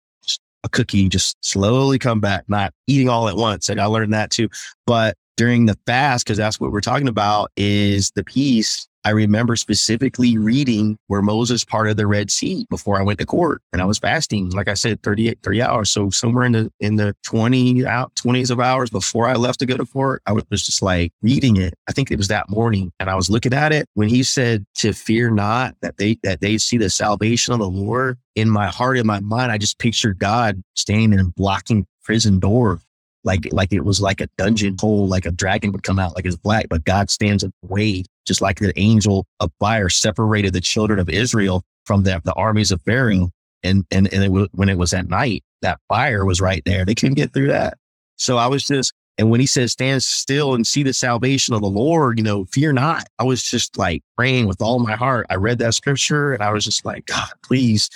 [0.64, 3.68] a cookie, just slowly come back, not eating all at once.
[3.68, 4.48] And I learned that too.
[4.86, 8.87] But during the fast, because that's what we're talking about, is the peace.
[9.05, 13.62] I remember specifically reading where Moses parted the Red Sea before I went to court
[13.72, 15.90] and I was fasting, like I said, 38, 30 hours.
[15.92, 19.66] So somewhere in the, in the 20 out 20s of hours before I left to
[19.66, 21.72] go to court, I was just like reading it.
[21.88, 24.66] I think it was that morning and I was looking at it when he said
[24.79, 28.66] to fear not that they, that they see the salvation of the Lord in my
[28.66, 29.53] heart, in my mind.
[29.53, 32.81] I just pictured God standing and blocking prison door
[33.24, 36.26] like like it was like a dungeon hole, like a dragon would come out, like
[36.26, 40.52] it's black, but God stands in the way, just like the angel of fire separated
[40.52, 43.31] the children of Israel from the, the armies of Pharaoh.
[43.64, 46.85] And and and it when it was at night, that fire was right there.
[46.85, 47.76] They couldn't get through that.
[48.16, 51.61] So I was just, and when he says, stand still and see the salvation of
[51.61, 53.07] the Lord, you know, fear not.
[53.18, 55.26] I was just like praying with all my heart.
[55.31, 57.90] I read that scripture and I was just like, God, please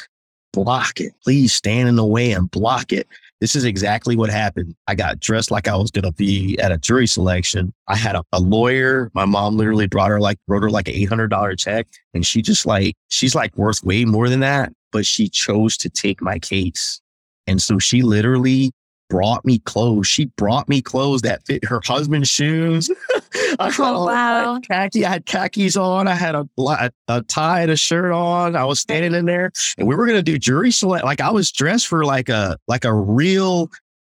[0.53, 1.13] block it.
[1.23, 3.07] Please stand in the way and block it.
[3.43, 4.77] This is exactly what happened.
[4.87, 7.75] I got dressed like I was going to be at a jury selection.
[7.89, 9.11] I had a, a, lawyer.
[9.15, 11.89] My mom literally brought her like, wrote her like an $800 check.
[12.15, 15.91] And she just like, she's like worth way more than that, but she chose to
[15.91, 17.01] take my case.
[17.49, 18.71] And so she literally
[19.09, 20.07] brought me clothes.
[20.07, 22.91] She brought me clothes that fit her husband's shoes.
[23.59, 24.61] I had, oh, wow.
[24.61, 25.05] khaki.
[25.05, 26.09] I had khakis on.
[26.09, 28.57] I had a, a, a tie and a shirt on.
[28.57, 31.05] I was standing in there, and we were going to do jury select.
[31.05, 33.71] Like I was dressed for like a like a real.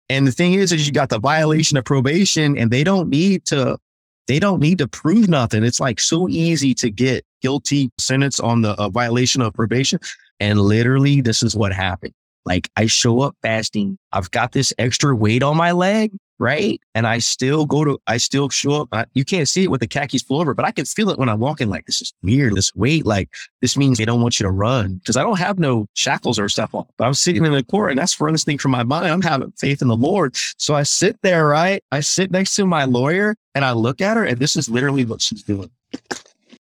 [0.08, 3.44] And the thing is, is you got the violation of probation, and they don't need
[3.46, 3.78] to.
[4.26, 5.64] They don't need to prove nothing.
[5.64, 9.98] It's like so easy to get guilty sentence on the uh, violation of probation.
[10.38, 12.14] And literally, this is what happened.
[12.44, 13.98] Like I show up fasting.
[14.12, 16.80] I've got this extra weight on my leg, right?
[16.94, 18.88] And I still go to, I still show up.
[18.92, 21.18] I, you can't see it with the khakis full over, but I can feel it
[21.18, 21.68] when I'm walking.
[21.68, 22.54] Like this is weird.
[22.54, 23.28] This weight, like
[23.60, 26.48] this means they don't want you to run because I don't have no shackles or
[26.48, 26.86] stuff on.
[26.96, 29.08] But I'm sitting in the court and that's furthest thing from my mind.
[29.08, 30.34] I'm having faith in the Lord.
[30.56, 31.82] So I sit there, right?
[31.92, 35.04] I sit next to my lawyer and I look at her and this is literally
[35.04, 35.70] what she's doing.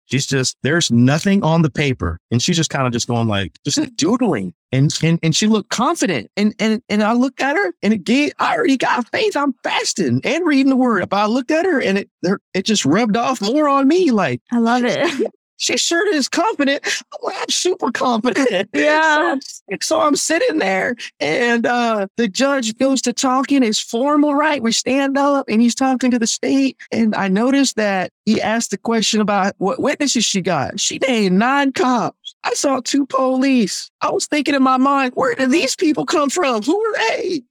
[0.08, 2.20] She's just, there's nothing on the paper.
[2.32, 4.54] And she's just kind of just going like, just doodling.
[4.72, 6.32] And, and, and she looked confident.
[6.36, 9.36] And, and, and I looked at her and it gave, I already got faith.
[9.36, 11.08] I'm fasting and reading the word.
[11.10, 12.10] But I looked at her and it,
[12.54, 14.12] it just rubbed off more on me.
[14.12, 15.32] Like, I love it.
[15.58, 16.82] she sure is confident.
[16.86, 18.70] I'm, like, I'm super confident.
[18.78, 19.36] Yeah.
[19.39, 23.63] So I'm, so I'm sitting there and uh, the judge goes to talking.
[23.63, 24.62] It's formal, right?
[24.62, 26.78] We stand up and he's talking to the state.
[26.91, 30.80] And I noticed that he asked the question about what witnesses she got.
[30.80, 32.36] She named nine cops.
[32.43, 33.89] I saw two police.
[34.02, 36.62] I was thinking in my mind, where did these people come from?
[36.62, 37.41] Who are they?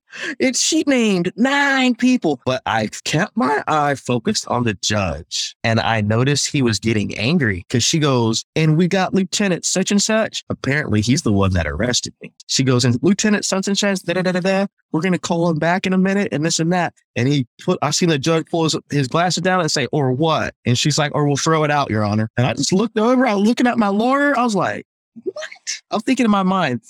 [0.40, 5.81] And she named nine people, but I kept my eye focused on the judge and
[5.81, 10.00] I noticed he was getting angry because she goes, and we got Lieutenant such and
[10.00, 10.44] such.
[10.48, 12.33] Apparently he's the one that arrested me.
[12.46, 14.66] She goes, and Lieutenant such and such, da da da da da.
[14.92, 16.94] We're going to call him back in a minute and this and that.
[17.16, 20.12] And he put, I seen the judge pull his, his glasses down and say, or
[20.12, 20.55] what?
[20.64, 22.31] And she's like, or we'll throw it out, Your Honor.
[22.37, 24.38] And I just looked over, I was looking at my lawyer.
[24.38, 24.87] I was like,
[25.24, 25.83] what?
[25.90, 26.83] I'm thinking in my mind,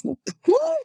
[0.45, 0.79] what?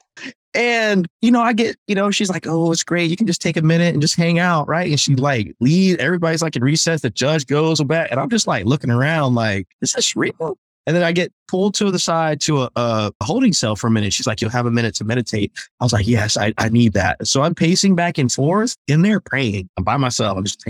[0.54, 3.10] And, you know, I get, you know, she's like, oh, it's great.
[3.10, 4.68] You can just take a minute and just hang out.
[4.68, 4.90] Right.
[4.90, 5.98] And she like leave.
[6.00, 7.02] Everybody's like in recess.
[7.02, 8.12] The judge goes back.
[8.12, 10.58] And I'm just like looking around like, is this real?
[10.88, 13.88] And then I get pulled to the side to a, uh, a holding cell for
[13.88, 14.14] a minute.
[14.14, 15.52] She's like, you'll have a minute to meditate.
[15.80, 17.26] I was like, yes, I, I need that.
[17.28, 19.70] So I'm pacing back and forth in there praying.
[19.78, 20.38] I'm by myself.
[20.38, 20.66] I'm just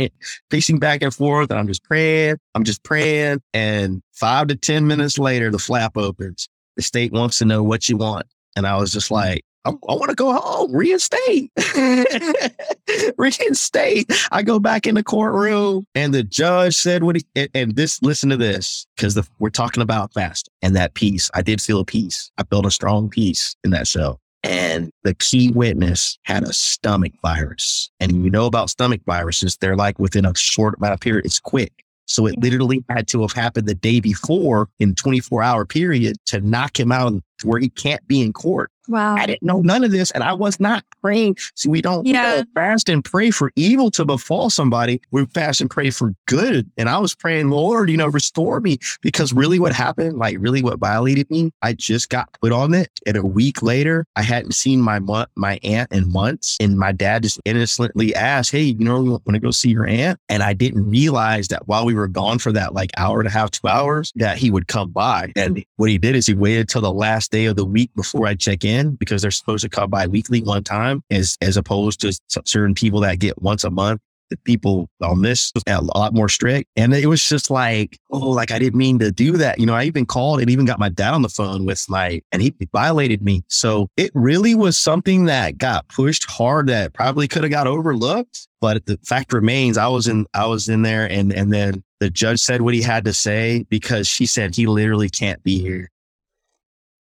[0.50, 2.36] pacing back and forth and I'm just praying.
[2.56, 3.42] I'm just praying.
[3.54, 6.50] And five to 10 minutes later, the flap opens.
[6.76, 8.28] The state wants to know what you want.
[8.58, 11.52] And I was just like, I, I want to go home, reinstate,
[13.18, 14.12] reinstate.
[14.32, 18.02] I go back in the courtroom and the judge said what he, and, and this,
[18.02, 21.30] listen to this, because we're talking about fast and that peace.
[21.36, 22.32] I did feel a peace.
[22.40, 24.20] I built a strong peace in that cell.
[24.44, 27.92] And the key witness had a stomach virus.
[28.00, 31.40] And you know about stomach viruses, they're like within a short amount of period, it's
[31.40, 31.72] quick.
[32.08, 36.42] So it literally had to have happened the day before in 24 hour period to
[36.42, 38.70] knock him out where he can't be in court.
[38.92, 39.16] Wow.
[39.16, 40.12] I didn't know none of this.
[40.12, 41.38] And I was not praying.
[41.56, 42.32] See, we don't, yeah.
[42.32, 45.02] we don't fast and pray for evil to befall somebody.
[45.12, 46.70] We fast and pray for good.
[46.78, 50.62] And I was praying, Lord, you know, restore me because really what happened, like really
[50.62, 52.90] what violated me, I just got put on it.
[53.08, 56.58] And a week later, I hadn't seen my mo- my aunt in months.
[56.60, 60.20] And my dad just innocently asked, Hey, you know, want to go see your aunt?
[60.28, 63.32] And I didn't realize that while we were gone for that like hour and a
[63.32, 65.32] half, two hours, that he would come by.
[65.38, 65.70] And mm-hmm.
[65.78, 68.36] what he did is he waited till the last day of the week before I
[68.36, 72.02] check in in because they're supposed to come by weekly one time as, as opposed
[72.02, 74.02] to certain people that get once a month.
[74.30, 76.70] The people on this was a lot more strict.
[76.78, 79.60] And it was just like, oh, like I didn't mean to do that.
[79.60, 82.24] You know, I even called and even got my dad on the phone with like,
[82.32, 83.44] and he violated me.
[83.50, 88.48] So it really was something that got pushed hard that probably could have got overlooked.
[88.62, 92.10] But the fact remains, I was in, I was in there and, and then the
[92.10, 95.90] judge said what he had to say because she said he literally can't be here.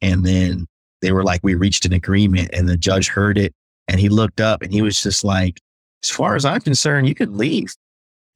[0.02, 0.68] And then
[1.02, 3.54] they were like, we reached an agreement and the judge heard it
[3.88, 5.60] and he looked up and he was just like,
[6.04, 7.74] as far as I'm concerned, you can leave.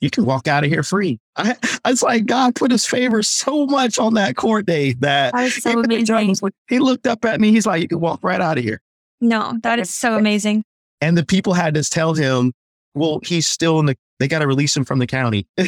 [0.02, 1.20] You can walk out of here free.
[1.38, 5.52] I, was like God put his favor so much on that court day that, that
[5.52, 6.38] so amazing.
[6.68, 7.52] he looked up at me.
[7.52, 8.82] He's like, you can walk right out of here.
[9.22, 10.64] No, that is so amazing.
[11.02, 12.54] And the people had to tell him,
[12.94, 15.48] well, he's still in the, they got to release him from the county.
[15.58, 15.66] so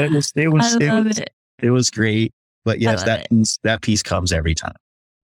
[0.00, 1.30] it was, it was, it was, it.
[1.62, 2.32] it was great.
[2.64, 3.28] But yes, that
[3.62, 4.74] that peace comes every time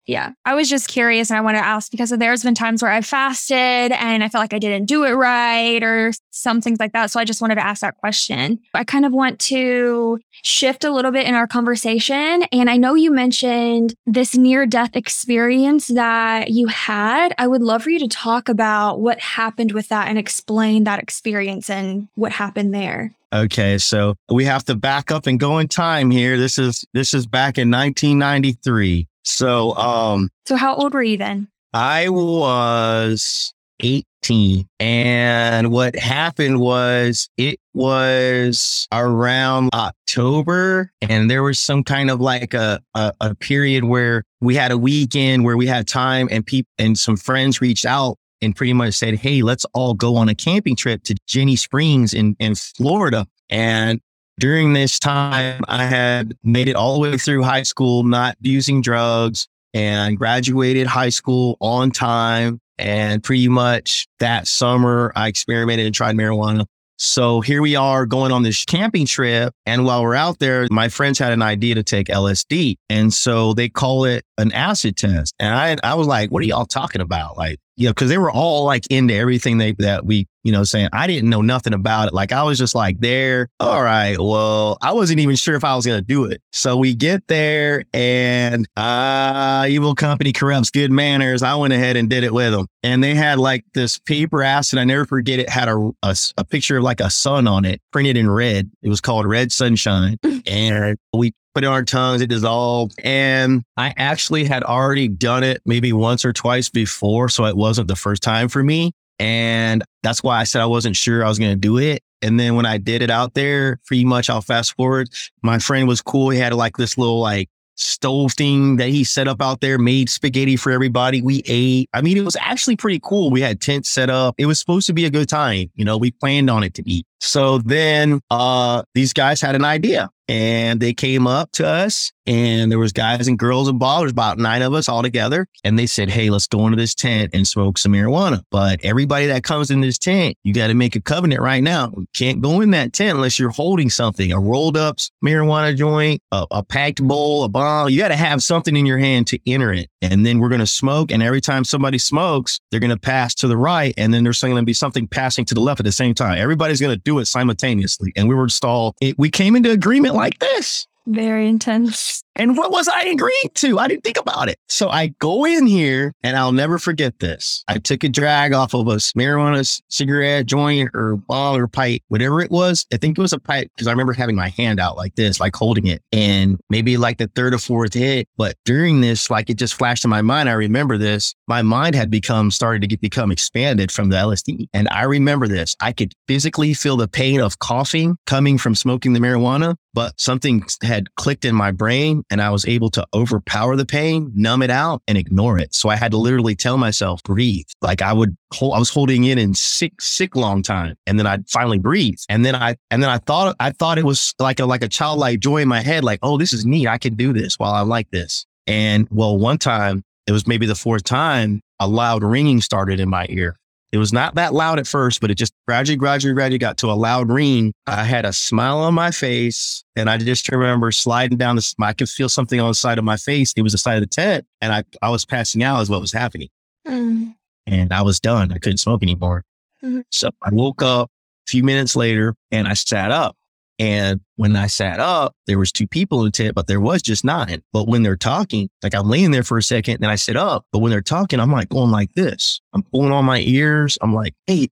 [0.09, 2.91] yeah, I was just curious and I want to ask because there's been times where
[2.91, 6.93] I've fasted and I felt like I didn't do it right or some things like
[6.93, 7.11] that.
[7.11, 8.59] So I just wanted to ask that question.
[8.73, 12.45] I kind of want to shift a little bit in our conversation.
[12.53, 17.35] And I know you mentioned this near death experience that you had.
[17.37, 21.01] I would love for you to talk about what happened with that and explain that
[21.01, 23.13] experience and what happened there.
[23.33, 26.39] Okay, so we have to back up and go in time here.
[26.39, 29.07] This is this is back in 1993.
[29.25, 31.49] So, um, so how old were you then?
[31.73, 34.67] I was 18.
[34.81, 42.55] And what happened was it was around October and there was some kind of like
[42.55, 46.71] a, a, a period where we had a weekend where we had time and people
[46.79, 50.35] and some friends reached out and pretty much said, Hey, let's all go on a
[50.35, 53.27] camping trip to Ginnie Springs in, in Florida.
[53.51, 54.01] And
[54.39, 58.81] during this time, I had made it all the way through high school, not using
[58.81, 62.61] drugs and graduated high school on time.
[62.79, 66.65] And pretty much that summer, I experimented and tried marijuana.
[67.01, 69.53] So here we are going on this camping trip.
[69.67, 72.77] And while we're out there, my friends had an idea to take LSD.
[72.89, 75.35] And so they call it an acid test.
[75.39, 77.37] And I, I was like, what are y'all talking about?
[77.37, 80.65] Like, you know, because they were all like into everything they that we, you know,
[80.65, 82.15] saying I didn't know nothing about it.
[82.15, 83.49] Like I was just like there.
[83.61, 86.43] All right, well, I wasn't even sure if I was gonna do it.
[86.51, 91.45] So we get there, and ah, uh, evil company corrupts good manners.
[91.45, 94.81] I went ahead and did it with them, and they had like this paper acid.
[94.81, 97.81] I never forget it had a, a a picture of like a sun on it,
[97.93, 98.69] printed in red.
[98.83, 102.95] It was called Red Sunshine, and we put it on our tongues, it dissolved.
[103.03, 107.29] And I actually had already done it maybe once or twice before.
[107.29, 108.93] So it wasn't the first time for me.
[109.19, 112.01] And that's why I said I wasn't sure I was going to do it.
[112.23, 115.09] And then when I did it out there, pretty much I'll fast forward.
[115.43, 116.31] My friend was cool.
[116.31, 120.09] He had like this little like stove thing that he set up out there, made
[120.09, 121.23] spaghetti for everybody.
[121.23, 121.91] We ate.
[121.93, 123.33] I mean, it was actually pretty cool.
[123.33, 124.37] We had tents set up.
[124.39, 125.73] It was supposed to be a good time.
[125.75, 127.05] You know, we planned on it to be.
[127.21, 132.71] So then uh these guys had an idea and they came up to us and
[132.71, 134.03] there was guys and girls involved.
[134.03, 135.47] There's about nine of us all together.
[135.65, 138.43] And they said, Hey, let's go into this tent and smoke some marijuana.
[138.51, 141.91] But everybody that comes in this tent, you got to make a covenant right now.
[141.97, 146.21] You can't go in that tent unless you're holding something, a rolled up marijuana joint,
[146.31, 147.89] a, a packed bowl, a bomb.
[147.89, 149.89] You got to have something in your hand to enter it.
[150.03, 151.11] And then we're going to smoke.
[151.11, 153.95] And every time somebody smokes, they're going to pass to the right.
[153.97, 156.37] And then there's going to be something passing to the left at the same time.
[156.37, 158.13] Everybody's going to do it simultaneously.
[158.17, 158.97] And we were installed.
[159.01, 160.87] It, we came into agreement like this.
[161.07, 162.23] Very intense.
[162.39, 163.81] And what was I agreeing to?
[163.81, 164.59] I didn't think about it.
[164.69, 167.65] So I go in here and I'll never forget this.
[167.67, 172.41] I took a drag off of a marijuana cigarette joint or ball or pipe, whatever
[172.41, 172.87] it was.
[172.93, 175.41] I think it was a pipe because I remember having my hand out like this,
[175.41, 176.01] like holding it.
[176.13, 178.29] And maybe like the third or fourth hit.
[178.37, 180.49] But during this, like it just flashed in my mind.
[180.49, 181.35] I remember this.
[181.49, 184.69] My mind had become started to get become expanded from the LSD.
[184.73, 185.75] And I remember this.
[185.81, 190.65] I could physically feel the pain of coughing coming from smoking the marijuana, but something
[190.83, 194.71] had clicked in my brain and I was able to overpower the pain, numb it
[194.71, 195.75] out and ignore it.
[195.75, 197.67] So I had to literally tell myself, breathe.
[197.83, 200.97] Like I would hold, I was holding in in sick, sick long time.
[201.07, 202.19] And then I'd finally breathe.
[202.29, 204.89] And then I, and then I thought, I thought it was like a, like a
[204.89, 206.05] childlike joy in my head.
[206.05, 206.87] Like, oh, this is neat.
[206.87, 208.47] I can do this while I'm like this.
[208.67, 213.09] And well, one time it was maybe the fourth time a loud ringing started in
[213.09, 213.57] my ear.
[213.91, 216.91] It was not that loud at first, but it just gradually, gradually, gradually got to
[216.91, 217.73] a loud ring.
[217.87, 221.95] I had a smile on my face and I just remember sliding down the, I
[221.95, 223.55] could feel something on the side of my face.
[223.57, 226.03] It was the side of the tent and I, I was passing out as what
[226.03, 226.49] was happening.
[226.87, 227.35] Mm.
[227.67, 228.53] And I was done.
[228.53, 229.45] I couldn't smoke anymore.
[229.83, 230.03] Mm.
[230.11, 231.11] So I woke up
[231.49, 233.38] a few minutes later and I sat up
[233.79, 237.01] and when I sat up, there was two people in the tent, but there was
[237.01, 237.63] just nine.
[237.73, 240.67] But when they're talking, like I'm laying there for a second, then I sit up.
[240.73, 242.61] But when they're talking, I'm like going like this.
[242.73, 243.97] I'm pulling on my ears.
[244.03, 244.69] I'm like, hey,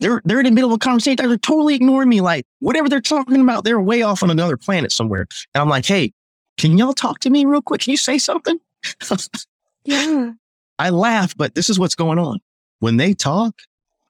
[0.00, 1.16] they're they're in the middle of a conversation.
[1.26, 2.20] They're totally ignoring me.
[2.20, 5.26] Like whatever they're talking about, they're way off on another planet somewhere.
[5.54, 6.12] And I'm like, hey,
[6.58, 7.80] can y'all talk to me real quick?
[7.80, 8.58] Can you say something?
[9.84, 10.32] yeah.
[10.78, 12.40] I laugh, but this is what's going on.
[12.80, 13.54] When they talk,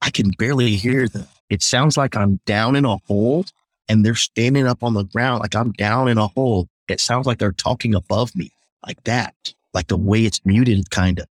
[0.02, 1.26] I can barely hear them.
[1.48, 3.44] It sounds like I'm down in a hole
[3.90, 6.68] and they're standing up on the ground like I'm down in a hole.
[6.88, 8.52] It sounds like they're talking above me
[8.86, 9.34] like that,
[9.74, 11.26] like the way it's muted, kind of.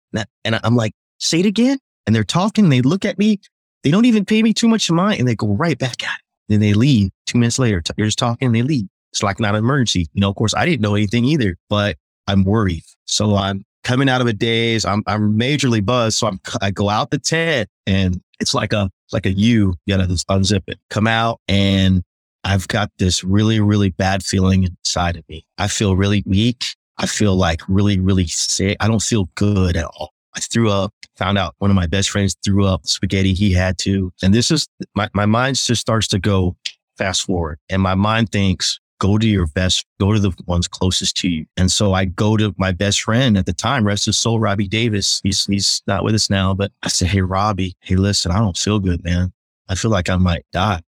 [0.45, 1.77] And I'm like, say it again.
[2.07, 2.69] And they're talking.
[2.69, 3.41] They look at me.
[3.83, 6.23] They don't even pay me too much mind and they go right back at it.
[6.47, 7.81] Then they leave two minutes later.
[7.97, 8.87] You're just talking they leave.
[9.11, 10.07] It's like not an emergency.
[10.13, 11.97] You know, of course, I didn't know anything either, but
[12.27, 12.83] I'm worried.
[13.05, 14.85] So I'm coming out of a daze.
[14.85, 16.17] I'm, I'm majorly buzzed.
[16.17, 19.73] So I'm, I go out the tent and it's like a, it's like a U.
[19.85, 22.01] You gotta unzip it, come out and
[22.45, 25.43] I've got this really, really bad feeling inside of me.
[25.57, 26.63] I feel really weak.
[26.99, 28.77] I feel like really, really sick.
[28.79, 30.13] I don't feel good at all.
[30.35, 33.33] I threw up, found out one of my best friends threw up spaghetti.
[33.33, 34.13] He had to.
[34.21, 36.55] And this is my, my mind just starts to go
[36.99, 41.17] fast forward and my mind thinks, go to your best, go to the ones closest
[41.17, 41.45] to you.
[41.57, 44.67] And so I go to my best friend at the time, rest his soul, Robbie
[44.67, 45.19] Davis.
[45.23, 48.57] He's, he's not with us now, but I said, Hey, Robbie, hey, listen, I don't
[48.57, 49.33] feel good, man.
[49.67, 50.81] I feel like I might die.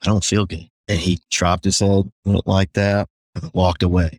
[0.00, 0.71] I don't feel good.
[0.88, 4.18] And he dropped his head like that, and walked away.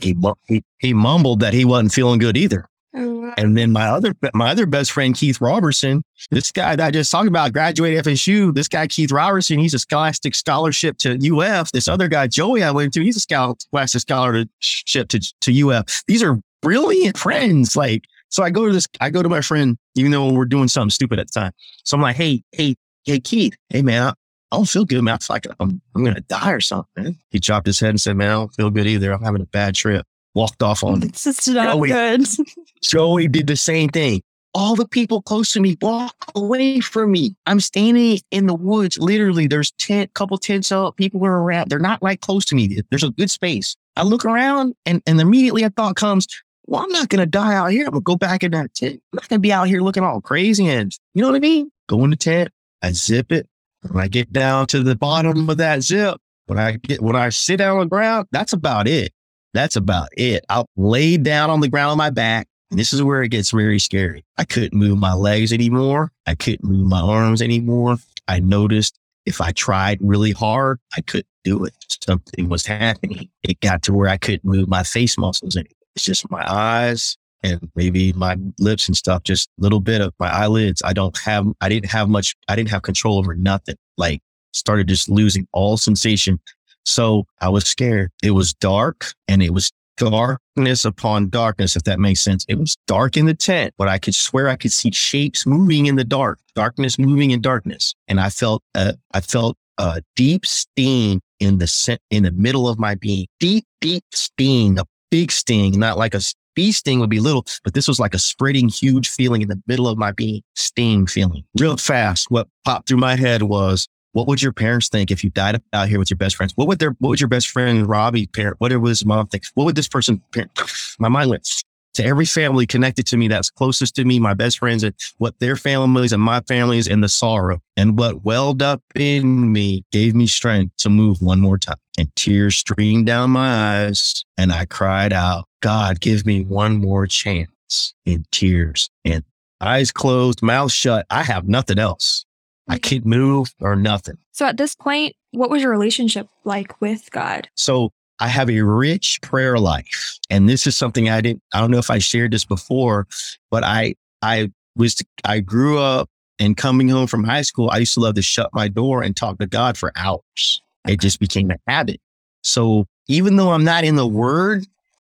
[0.00, 0.16] He,
[0.48, 2.66] he, he mumbled that he wasn't feeling good either.
[2.94, 6.90] Oh, and then my other my other best friend Keith Robertson, this guy that I
[6.90, 8.52] just talked about, graduated FSU.
[8.52, 11.70] This guy Keith Robertson, he's a scholastic scholarship to UF.
[11.70, 16.02] This other guy Joey I went to, he's a scholastic scholarship to to UF.
[16.08, 17.76] These are brilliant friends.
[17.76, 18.88] Like so, I go to this.
[19.00, 21.52] I go to my friend, even though we're doing something stupid at the time.
[21.84, 24.14] So I'm like, hey, hey, hey, Keith, hey man,
[24.52, 25.14] I don't feel good, man.
[25.14, 27.16] It's like I'm, I'm going to die or something.
[27.30, 29.12] He chopped his head and said, man, I don't feel good either.
[29.12, 30.06] I'm having a bad trip.
[30.34, 32.26] Walked off on This is not Joey, good.
[32.82, 34.22] Joey did the same thing.
[34.52, 37.36] All the people close to me walk away from me.
[37.46, 38.98] I'm standing in the woods.
[38.98, 40.96] Literally, there's tent, couple tents up.
[40.96, 41.70] People are around.
[41.70, 42.80] They're not right close to me.
[42.90, 43.76] There's a good space.
[43.96, 46.26] I look around and, and immediately a thought comes,
[46.66, 47.84] well, I'm not going to die out here.
[47.84, 49.00] I'm going to go back in that tent.
[49.12, 50.66] I'm not going to be out here looking all crazy.
[50.68, 51.70] And you know what I mean?
[51.88, 52.50] Go in the tent.
[52.82, 53.48] I zip it.
[53.88, 57.30] When I get down to the bottom of that zip, when I get, when I
[57.30, 59.12] sit down on the ground, that's about it.
[59.54, 60.44] That's about it.
[60.48, 62.46] I'll lay down on the ground on my back.
[62.70, 64.24] And this is where it gets very scary.
[64.36, 66.12] I couldn't move my legs anymore.
[66.26, 67.96] I couldn't move my arms anymore.
[68.28, 71.74] I noticed if I tried really hard, I couldn't do it.
[72.04, 73.28] Something was happening.
[73.42, 75.72] It got to where I couldn't move my face muscles anymore.
[75.96, 80.12] It's just my eyes and maybe my lips and stuff, just a little bit of
[80.18, 80.82] my eyelids.
[80.84, 83.76] I don't have, I didn't have much, I didn't have control over nothing.
[83.96, 84.20] Like
[84.52, 86.40] started just losing all sensation.
[86.84, 88.10] So I was scared.
[88.22, 92.44] It was dark and it was darkness upon darkness, if that makes sense.
[92.48, 95.86] It was dark in the tent, but I could swear I could see shapes moving
[95.86, 97.94] in the dark, darkness moving in darkness.
[98.08, 102.78] And I felt, uh, I felt a deep sting in the, in the middle of
[102.78, 106.20] my being, deep, deep sting, a big sting, not like a
[106.54, 109.62] bee sting would be little, but this was like a spreading huge feeling in the
[109.66, 111.44] middle of my being, sting feeling.
[111.58, 115.30] Real fast, what popped through my head was, what would your parents think if you
[115.30, 116.52] died out here with your best friends?
[116.56, 119.44] What would their, what would your best friend Robbie parent, what would his mom think?
[119.54, 120.50] What would this person parent?
[120.98, 121.46] My mind went
[121.94, 125.38] to every family connected to me that's closest to me, my best friends, and what
[125.40, 127.60] their families and my families and the sorrow.
[127.76, 131.76] And what welled up in me gave me strength to move one more time.
[131.98, 134.24] And tears streamed down my eyes.
[134.38, 139.24] And I cried out, God, give me one more chance in tears and
[139.60, 141.06] eyes closed, mouth shut.
[141.10, 142.24] I have nothing else.
[142.68, 142.82] I mm.
[142.82, 144.16] can't move or nothing.
[144.32, 147.48] So at this point, what was your relationship like with God?
[147.54, 150.18] So I have a rich prayer life.
[150.28, 153.06] And this is something I didn't, I don't know if I shared this before,
[153.50, 156.08] but I, I was, I grew up
[156.38, 159.14] and coming home from high school, I used to love to shut my door and
[159.14, 160.62] talk to God for hours.
[160.88, 162.00] It just became a habit.
[162.42, 164.66] So even though I'm not in the word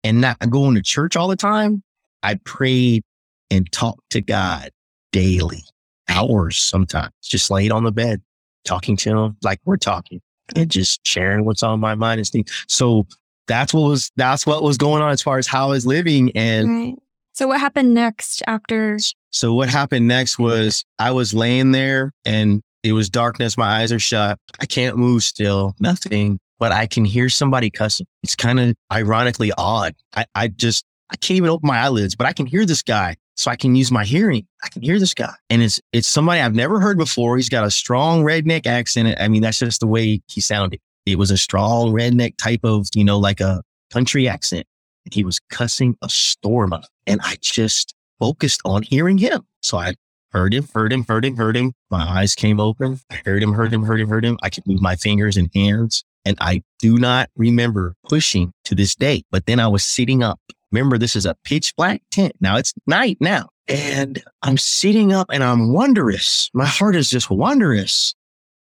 [0.05, 1.82] and not going to church all the time,
[2.22, 3.03] I prayed
[3.51, 4.70] and talked to God
[5.12, 5.62] daily,
[6.09, 8.22] hours sometimes, just laid on the bed,
[8.64, 10.20] talking to him like we're talking
[10.57, 12.64] and just sharing what's on my mind and things.
[12.68, 13.07] So
[13.46, 16.32] that's what was that's what was going on as far as how I was living.
[16.36, 16.94] And right.
[17.32, 18.98] so what happened next after?
[19.30, 23.59] So what happened next was I was laying there and it was darkness.
[23.59, 24.38] My eyes are shut.
[24.61, 28.06] I can't move still, nothing, but I can hear somebody cussing.
[28.22, 29.94] It's kind of ironically odd.
[30.14, 33.16] I, I just, I can't even open my eyelids, but I can hear this guy
[33.34, 34.46] so I can use my hearing.
[34.62, 35.32] I can hear this guy.
[35.48, 37.36] And it's it's somebody I've never heard before.
[37.36, 39.18] He's got a strong redneck accent.
[39.18, 40.78] I mean, that's just the way he sounded.
[41.06, 44.66] It was a strong redneck type of, you know, like a country accent.
[45.06, 46.84] And he was cussing a storm up.
[47.06, 49.46] And I just focused on hearing him.
[49.62, 49.94] So I
[50.32, 51.72] heard him, heard him, heard him, heard him.
[51.90, 53.00] My eyes came open.
[53.11, 54.38] I heard him, heard him, heard him, heard him.
[54.42, 56.04] I could move my fingers and hands.
[56.24, 59.22] And I do not remember pushing to this day.
[59.30, 60.38] But then I was sitting up
[60.72, 62.32] Remember, this is a pitch black tent.
[62.40, 63.48] Now it's night now.
[63.66, 66.50] And I'm sitting up and I'm wondrous.
[66.54, 68.14] My heart is just wondrous.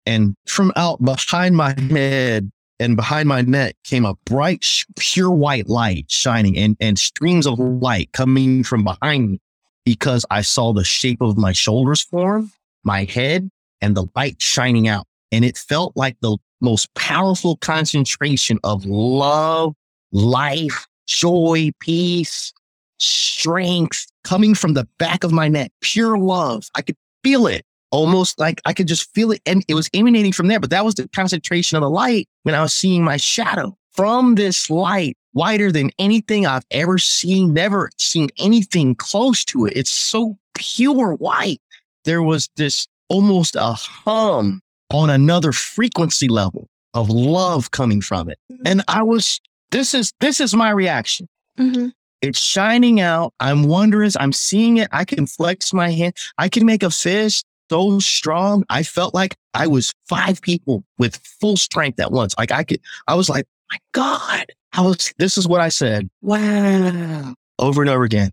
[0.07, 2.51] And from out behind my head
[2.81, 4.65] and behind my neck came a bright,
[4.99, 9.41] pure white light shining and, and streams of light coming from behind me
[9.85, 12.53] because I saw the shape of my shoulders form,
[12.85, 13.51] my head,
[13.81, 15.07] and the light shining out.
[15.31, 19.75] And it felt like the most powerful concentration of love,
[20.13, 22.53] life, joy, peace,
[22.99, 26.69] strength coming from the back of my neck, pure love.
[26.75, 29.41] I could feel it almost like I could just feel it.
[29.47, 30.61] And it was emanating from there.
[30.61, 34.35] But that was the concentration of the light when I was seeing my shadow from
[34.35, 39.73] this light, whiter than anything I've ever seen, never seen anything close to it.
[39.77, 41.61] It's so pure white.
[42.05, 44.61] There was this almost a hum
[44.91, 48.39] on another frequency level of love coming from it.
[48.51, 48.63] Mm-hmm.
[48.67, 51.29] And I was this is this is my reaction.
[51.59, 51.89] Mm-hmm.
[52.21, 53.33] It's shining out.
[53.39, 54.17] I'm wondrous.
[54.19, 54.89] I'm seeing it.
[54.91, 56.15] I can flex my hand.
[56.37, 58.65] I can make a fist so strong.
[58.71, 62.35] I felt like I was five people with full strength at once.
[62.37, 64.47] Like I could, I was like, my God.
[64.73, 66.09] I was, this is what I said.
[66.23, 67.35] Wow.
[67.59, 68.31] Over and over again.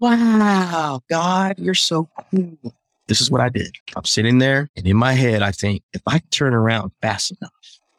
[0.00, 1.00] Wow.
[1.08, 2.74] God, you're so cool.
[3.08, 3.74] This is what I did.
[3.96, 7.52] I'm sitting there and in my head, I think if I turn around fast enough,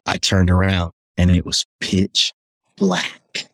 [0.06, 2.32] I turned around and it was pitch
[2.76, 3.48] black.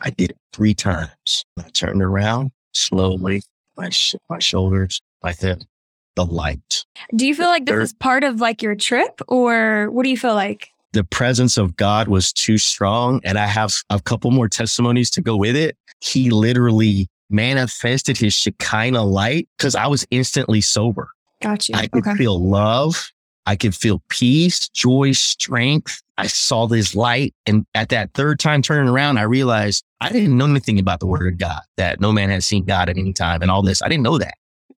[0.00, 1.44] I did it three times.
[1.58, 3.42] I turned around slowly,
[3.76, 5.66] my, sh- my shoulders, my head,
[6.14, 6.84] the light.
[7.14, 10.16] Do you feel like this is part of like your trip or what do you
[10.16, 10.68] feel like?
[10.92, 13.20] The presence of God was too strong.
[13.24, 15.76] And I have a couple more testimonies to go with it.
[16.00, 21.10] He literally manifested his Shekinah light because I was instantly sober.
[21.42, 21.74] Got you.
[21.76, 22.16] I could okay.
[22.16, 23.10] feel love
[23.46, 26.02] I could feel peace, joy, strength.
[26.18, 27.34] I saw this light.
[27.46, 31.06] And at that third time turning around, I realized I didn't know anything about the
[31.06, 33.82] word of God, that no man has seen God at any time and all this.
[33.82, 34.34] I didn't know that.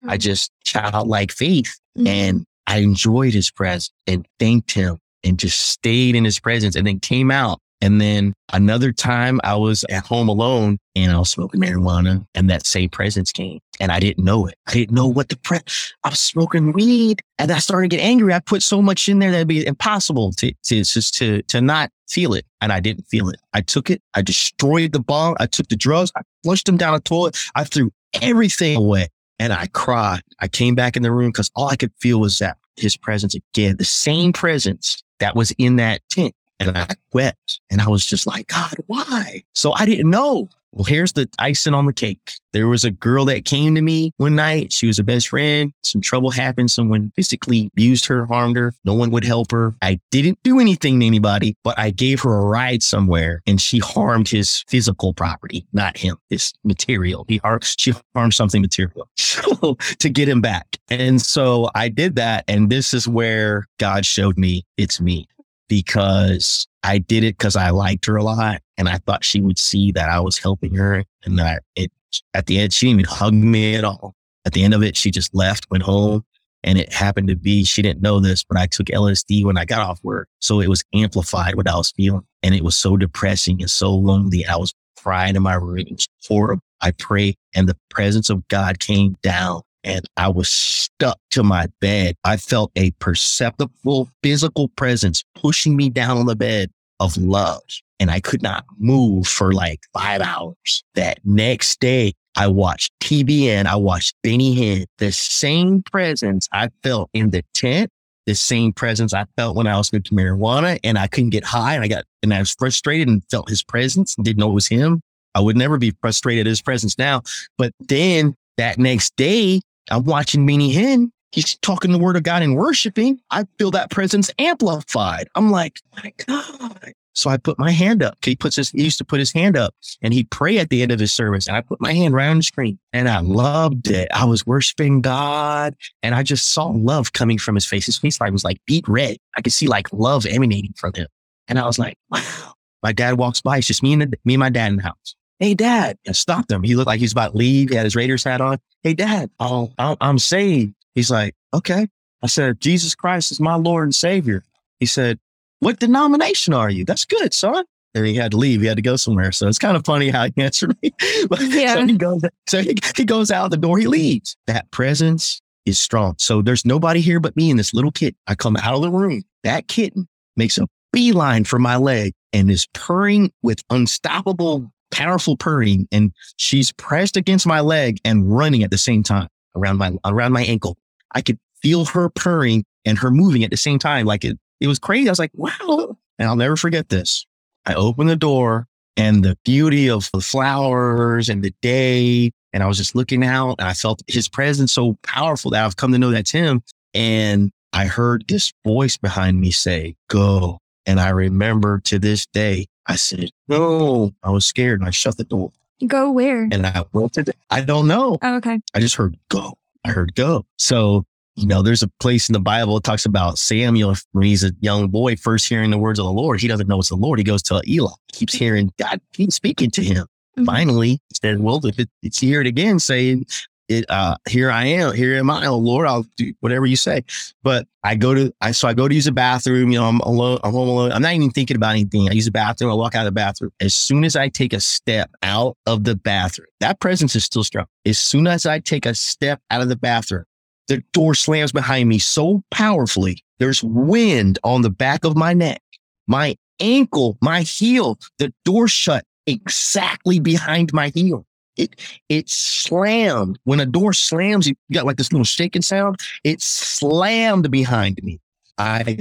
[0.07, 2.07] I just childlike faith Mhm.
[2.07, 6.87] and I enjoyed his presence and thanked him and just stayed in his presence and
[6.87, 7.61] then came out.
[7.81, 12.51] And then another time I was at home alone and I was smoking marijuana and
[12.51, 14.55] that same presence came and I didn't know it.
[14.67, 15.59] I didn't know what the pre,
[16.05, 18.35] I was smoking weed and I started to get angry.
[18.35, 21.91] I put so much in there that'd be impossible to, to just to, to not
[22.09, 22.45] feel it.
[22.61, 23.41] And I didn't feel it.
[23.55, 24.03] I took it.
[24.15, 25.37] I destroyed the bong.
[25.41, 26.13] I took the drugs.
[26.17, 27.39] I flushed them down the toilet.
[27.55, 29.09] I threw everything away
[29.39, 30.21] and I cried.
[30.41, 33.35] I came back in the room because all I could feel was that his presence
[33.35, 36.35] again, the same presence that was in that tent.
[36.61, 39.43] And I wept and I was just like, God, why?
[39.55, 40.49] So I didn't know.
[40.73, 42.35] Well, here's the icing on the cake.
[42.53, 44.73] There was a girl that came to me one night.
[44.73, 45.73] She was a best friend.
[45.83, 46.71] Some trouble happened.
[46.71, 48.73] Someone physically abused her, harmed her.
[48.85, 49.75] No one would help her.
[49.83, 53.79] I didn't do anything to anybody, but I gave her a ride somewhere and she
[53.79, 57.25] harmed his physical property, not him, his material.
[57.27, 59.09] He harmed, she harmed something material
[59.99, 60.77] to get him back.
[60.89, 62.45] And so I did that.
[62.47, 65.27] And this is where God showed me it's me
[65.71, 68.61] because I did it because I liked her a lot.
[68.77, 71.05] And I thought she would see that I was helping her.
[71.25, 71.93] And that it,
[72.35, 74.15] at the end, she didn't even hug me at all.
[74.45, 76.25] At the end of it, she just left, went home.
[76.63, 79.65] And it happened to be, she didn't know this, but I took LSD when I
[79.65, 80.29] got off work.
[80.41, 82.27] So it was amplified what I was feeling.
[82.43, 84.45] And it was so depressing and so lonely.
[84.45, 85.79] I was crying in my room.
[85.79, 86.63] It was horrible.
[86.83, 91.69] I prayed and the presence of God came down and I was stuck to my
[91.81, 92.17] bed.
[92.25, 97.63] I felt a perceptible physical presence pushing me down on the bed of love.
[97.99, 100.83] And I could not move for like five hours.
[100.95, 103.67] That next day, I watched TBN.
[103.67, 104.87] I watched Benny Hinn.
[104.99, 107.91] The same presence I felt in the tent,
[108.27, 111.75] the same presence I felt when I was smoking marijuana and I couldn't get high
[111.75, 114.55] and I got, and I was frustrated and felt his presence and didn't know it
[114.55, 115.03] was him.
[115.35, 117.23] I would never be frustrated at his presence now.
[117.59, 119.61] But then that next day,
[119.91, 121.11] I'm watching Benny Hinn.
[121.33, 123.21] He's talking the word of God and worshiping.
[123.31, 125.29] I feel that presence amplified.
[125.35, 126.93] I'm like, my God.
[127.13, 128.17] So I put my hand up.
[128.25, 130.83] He puts his, he used to put his hand up and he'd pray at the
[130.83, 131.47] end of his service.
[131.47, 134.09] And I put my hand right on the screen and I loved it.
[134.15, 137.87] I was worshiping God and I just saw love coming from his face.
[137.87, 139.17] His face like was like beet red.
[139.37, 141.09] I could see like love emanating from him.
[141.49, 142.55] And I was like, wow.
[142.83, 143.59] My dad walks by.
[143.59, 145.15] It's just me and the, me and my dad in the house.
[145.41, 145.97] Hey, dad.
[146.09, 146.63] I stopped him.
[146.63, 147.71] He looked like he was about to leave.
[147.71, 148.59] He had his Raiders hat on.
[148.83, 149.31] Hey, dad.
[149.41, 150.75] Oh, I'm, I'm saved.
[150.95, 151.89] He's like, okay.
[152.23, 154.45] I said, Jesus Christ is my Lord and Savior.
[154.79, 155.19] He said,
[155.61, 156.85] what denomination are you?
[156.85, 157.65] That's good, son.
[157.95, 158.61] And he had to leave.
[158.61, 159.33] He had to go somewhere.
[159.33, 160.93] So it's kind of funny how he answered me.
[161.29, 161.75] But- Yeah.
[161.75, 163.79] So he goes, so he, he goes out the door.
[163.79, 164.37] He leaves.
[164.47, 166.15] That presence is strong.
[166.19, 168.15] So there's nobody here but me and this little kid.
[168.27, 169.23] I come out of the room.
[169.45, 175.89] That kitten makes a beeline for my leg and is purring with unstoppable, powerful purring.
[175.93, 180.33] And she's pressed against my leg and running at the same time around my, around
[180.33, 180.77] my ankle.
[181.15, 184.07] I could feel her purring and her moving at the same time.
[184.07, 185.09] Like it, it was crazy.
[185.09, 185.97] I was like, wow.
[186.19, 187.27] And I'll never forget this.
[187.67, 188.67] I opened the door
[188.97, 192.31] and the beauty of the flowers and the day.
[192.53, 195.77] And I was just looking out and I felt his presence so powerful that I've
[195.77, 196.63] come to know that's him.
[196.95, 200.59] And I heard this voice behind me say, go.
[200.87, 205.17] And I remember to this day, I said, no, I was scared and I shut
[205.17, 205.53] the door
[205.87, 206.49] Go where?
[206.51, 208.19] and I went to, the, I don't know.
[208.21, 208.59] Oh, okay.
[208.75, 209.57] I just heard go.
[209.85, 210.45] I heard go.
[210.59, 211.05] So,
[211.37, 214.51] you know, there's a place in the Bible that talks about Samuel when he's a
[214.61, 216.41] young boy first hearing the words of the Lord.
[216.41, 217.19] He doesn't know it's the Lord.
[217.19, 220.07] He goes to Eli, keeps hearing God keeps speaking to him.
[220.39, 220.45] Mhm.
[220.47, 223.25] Finally, he said, Well, if it, it's hear it again, saying,
[223.71, 227.05] it, uh, here I am, here am I, oh Lord, I'll do whatever you say.
[227.43, 230.01] But I go to, I, so I go to use a bathroom, you know, I'm
[230.01, 230.93] alone, I'm home alone.
[230.93, 232.09] I'm not even thinking about anything.
[232.09, 232.71] I use the bathroom.
[232.71, 233.53] I walk out of the bathroom.
[233.61, 237.45] As soon as I take a step out of the bathroom, that presence is still
[237.45, 237.67] strong.
[237.87, 240.25] As soon as I take a step out of the bathroom,
[240.67, 243.23] the door slams behind me so powerfully.
[243.39, 245.63] There's wind on the back of my neck,
[246.09, 251.25] my ankle, my heel, the door shut exactly behind my heel.
[251.61, 253.39] It, it slammed.
[253.45, 256.01] When a door slams, you got like this little shaking sound.
[256.25, 258.19] It slammed behind me.
[258.57, 258.99] I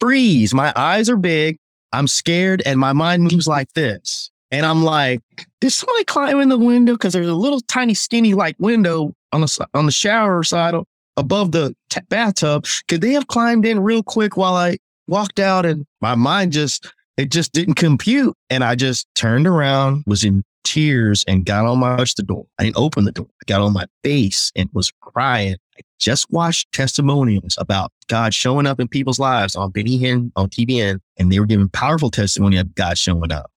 [0.00, 0.54] freeze.
[0.54, 1.58] My eyes are big.
[1.92, 4.30] I'm scared and my mind moves like this.
[4.52, 5.20] And I'm like,
[5.60, 6.92] did somebody climb in the window?
[6.92, 10.74] Because there's a little tiny skinny like window on the, on the shower side
[11.16, 12.66] above the t- bathtub.
[12.86, 14.78] Could they have climbed in real quick while I
[15.08, 15.66] walked out?
[15.66, 16.86] And my mind just,
[17.16, 18.36] it just didn't compute.
[18.48, 22.46] And I just turned around, was in tears and got on my touched the door.
[22.58, 23.28] I didn't open the door.
[23.30, 25.56] I got on my face and was crying.
[25.78, 30.48] I just watched testimonials about God showing up in people's lives on Benny Hinn, on
[30.48, 33.50] TBN, and they were giving powerful testimony of God showing up,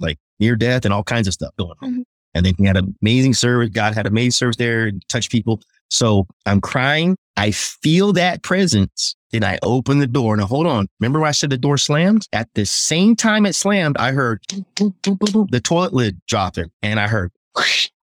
[0.00, 1.90] like near death and all kinds of stuff going on.
[1.90, 2.02] Mm-hmm.
[2.34, 3.70] And then we had an amazing service.
[3.70, 5.62] God had amazing service there and touched people.
[5.88, 7.16] So I'm crying.
[7.36, 9.14] I feel that presence.
[9.38, 10.34] Then I opened the door.
[10.36, 10.88] Now hold on.
[10.98, 12.26] Remember I said the door slammed?
[12.32, 17.32] At the same time it slammed, I heard the toilet lid dropping and I heard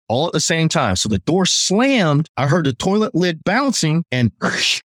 [0.09, 0.95] all at the same time.
[0.95, 2.29] So the door slammed.
[2.37, 4.31] I heard the toilet lid bouncing and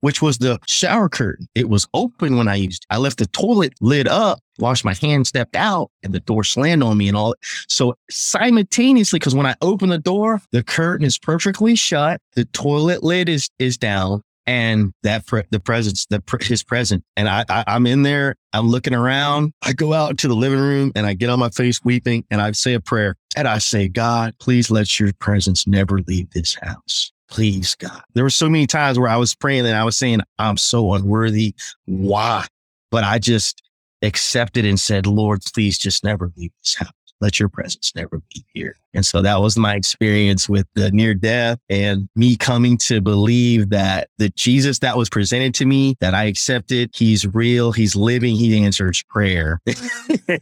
[0.02, 1.48] which was the shower curtain.
[1.56, 2.86] It was open when I used.
[2.90, 6.84] I left the toilet lid up, washed my hand, stepped out, and the door slammed
[6.84, 7.34] on me and all.
[7.68, 13.04] So simultaneously, because when I open the door, the curtain is perfectly shut, the toilet
[13.04, 17.64] lid is is down, and that pre- the presence, the his present, and I, I
[17.68, 18.36] I'm in there.
[18.54, 19.54] I'm looking around.
[19.62, 22.42] I go out to the living room and I get on my face weeping, and
[22.42, 26.56] I say a prayer, and I say, God, please let your presence never leave this
[26.56, 27.12] house.
[27.30, 28.02] Please, God.
[28.14, 30.94] There were so many times where I was praying and I was saying, I'm so
[30.94, 31.56] unworthy.
[31.86, 32.46] Why?
[32.92, 33.64] But I just
[34.02, 36.92] accepted and said, Lord, please just never leave this house.
[37.22, 38.76] Let your presence never be here.
[38.96, 43.70] And so that was my experience with the near death and me coming to believe
[43.70, 48.36] that the Jesus that was presented to me, that I accepted, he's real, he's living,
[48.36, 49.60] he answers prayer.
[49.68, 49.74] no,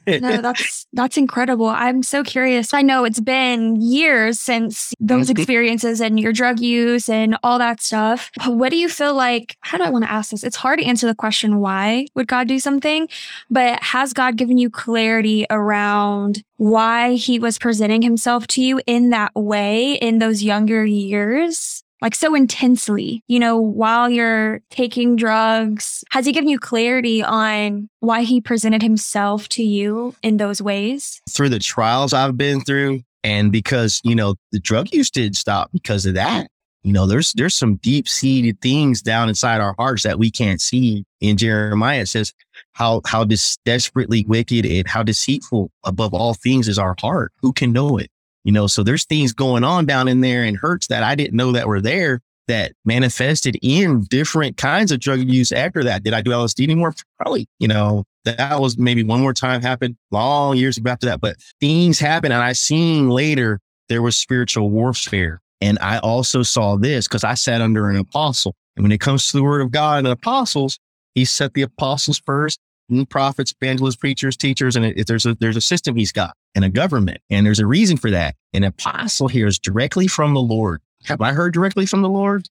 [0.42, 1.68] that's that's incredible.
[1.68, 2.74] I'm so curious.
[2.74, 5.40] I know it's been years since those mm-hmm.
[5.40, 8.30] experiences and your drug use and all that stuff.
[8.46, 9.58] What do you feel like?
[9.62, 10.44] How do I want to ask this?
[10.44, 13.08] It's hard to answer the question why would God do something,
[13.50, 19.10] but has God given you clarity around why he was presenting himself to you in
[19.10, 21.84] that way in those younger years?
[22.02, 26.06] Like so intensely, you know, while you're taking drugs?
[26.12, 31.22] Has he given you clarity on why he presented himself to you in those ways?
[31.30, 35.70] Through the trials I've been through, and because, you know, the drug use did stop
[35.74, 36.48] because of that.
[36.84, 40.62] You know, there's there's some deep seated things down inside our hearts that we can't
[40.62, 41.06] see.
[41.22, 42.34] In Jeremiah, it says
[42.74, 47.32] how how this desperately wicked and how deceitful above all things is our heart.
[47.42, 48.10] Who can know it?
[48.44, 51.38] You know, so there's things going on down in there and hurts that I didn't
[51.38, 56.04] know that were there that manifested in different kinds of drug use after that.
[56.04, 56.94] Did I do LSD anymore?
[57.18, 61.38] Probably, you know, that was maybe one more time happened long years after that, but
[61.60, 62.34] things happen.
[62.34, 65.40] And I seen later there was spiritual warfare.
[65.62, 68.56] And I also saw this because I sat under an apostle.
[68.76, 70.80] And when it comes to the word of God and apostles,
[71.16, 75.56] he set the apostles first, and prophets, evangelists, preachers, teachers, and it, there's a there's
[75.56, 77.20] a system he's got and a government.
[77.30, 78.36] And there's a reason for that.
[78.54, 80.82] An apostle hears directly from the Lord.
[81.06, 82.48] Have I heard directly from the Lord?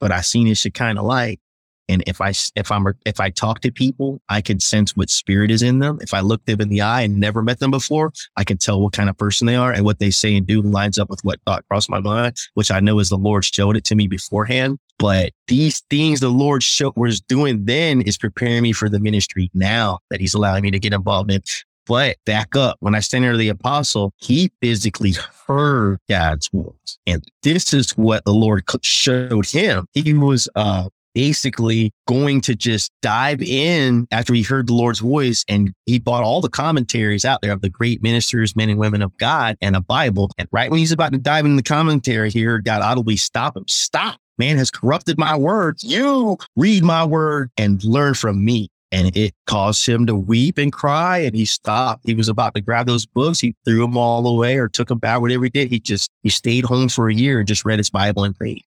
[0.00, 1.40] But I seen his Shekinah light.
[1.88, 5.50] And if I, if I'm, if I talk to people, I can sense what spirit
[5.50, 5.98] is in them.
[6.00, 8.80] If I look them in the eye and never met them before, I can tell
[8.80, 11.20] what kind of person they are and what they say and do lines up with
[11.22, 14.06] what thought crossed my mind, which I know is the Lord showed it to me
[14.06, 14.78] beforehand.
[14.98, 19.50] But these things the Lord showed was doing then is preparing me for the ministry
[19.52, 21.42] now that he's allowing me to get involved in.
[21.86, 25.14] But back up, when I stand under the apostle, he physically
[25.46, 26.98] heard God's voice.
[27.06, 29.86] And this is what the Lord showed him.
[29.92, 35.44] He was uh, basically going to just dive in after he heard the Lord's voice
[35.48, 39.02] and he bought all the commentaries out there of the great ministers, men and women
[39.02, 40.30] of God and a Bible.
[40.38, 43.56] And right when he's about to dive into the commentary, he heard God audibly stop
[43.56, 43.64] him.
[43.68, 44.18] Stop.
[44.38, 45.84] Man has corrupted my words.
[45.84, 50.72] You read my word and learn from me and it caused him to weep and
[50.72, 51.18] cry.
[51.18, 52.02] And he stopped.
[52.06, 53.40] He was about to grab those books.
[53.40, 55.68] He threw them all away or took them back, whatever he did.
[55.68, 58.62] He just, he stayed home for a year and just read his Bible and prayed.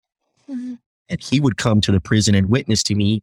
[0.49, 0.75] Mm-hmm.
[1.11, 3.21] And he would come to the prison and witness to me.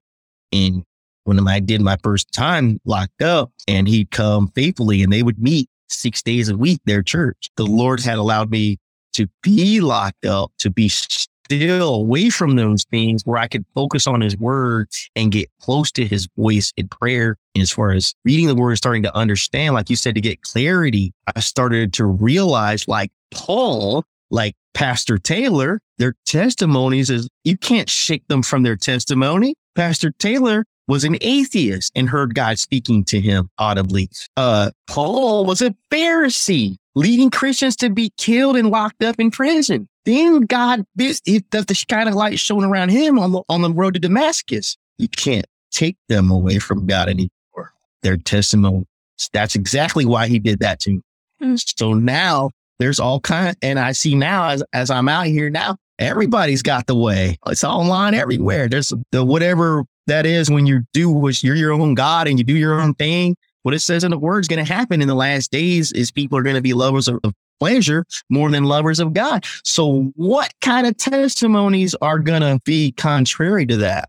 [0.53, 0.85] And
[1.25, 5.39] when I did my first time locked up and he'd come faithfully and they would
[5.39, 7.51] meet six days a week, their church.
[7.57, 8.79] The Lord had allowed me
[9.15, 14.07] to be locked up, to be still away from those things where I could focus
[14.07, 17.37] on his word and get close to his voice in prayer.
[17.55, 20.43] And as far as reading the word, starting to understand, like you said, to get
[20.43, 27.89] clarity, I started to realize like Paul, like Pastor Taylor, their testimonies is you can't
[27.89, 29.55] shake them from their testimony.
[29.75, 34.09] Pastor Taylor was an atheist and heard God speaking to him audibly.
[34.37, 39.89] Uh, Paul was a Pharisee, leading Christians to be killed and locked up in prison.
[40.05, 43.95] Then God, this, the kind of light shone around him on the, on the road
[43.95, 44.77] to Damascus.
[44.97, 47.73] You can't take them away from God anymore.
[48.03, 48.87] Their testimony.
[49.33, 51.01] That's exactly why he did that to me.
[51.43, 51.79] Mm.
[51.79, 55.77] So now there's all kind, and I see now as, as I'm out here now,
[55.99, 57.39] everybody's got the way.
[57.47, 58.69] It's online everywhere.
[58.69, 62.45] There's the whatever that is when you do what you're your own God and you
[62.45, 63.37] do your own thing.
[63.63, 66.11] What it says in the word is going to happen in the last days is
[66.11, 69.45] people are going to be lovers of, of pleasure more than lovers of God.
[69.65, 74.09] So, what kind of testimonies are going to be contrary to that?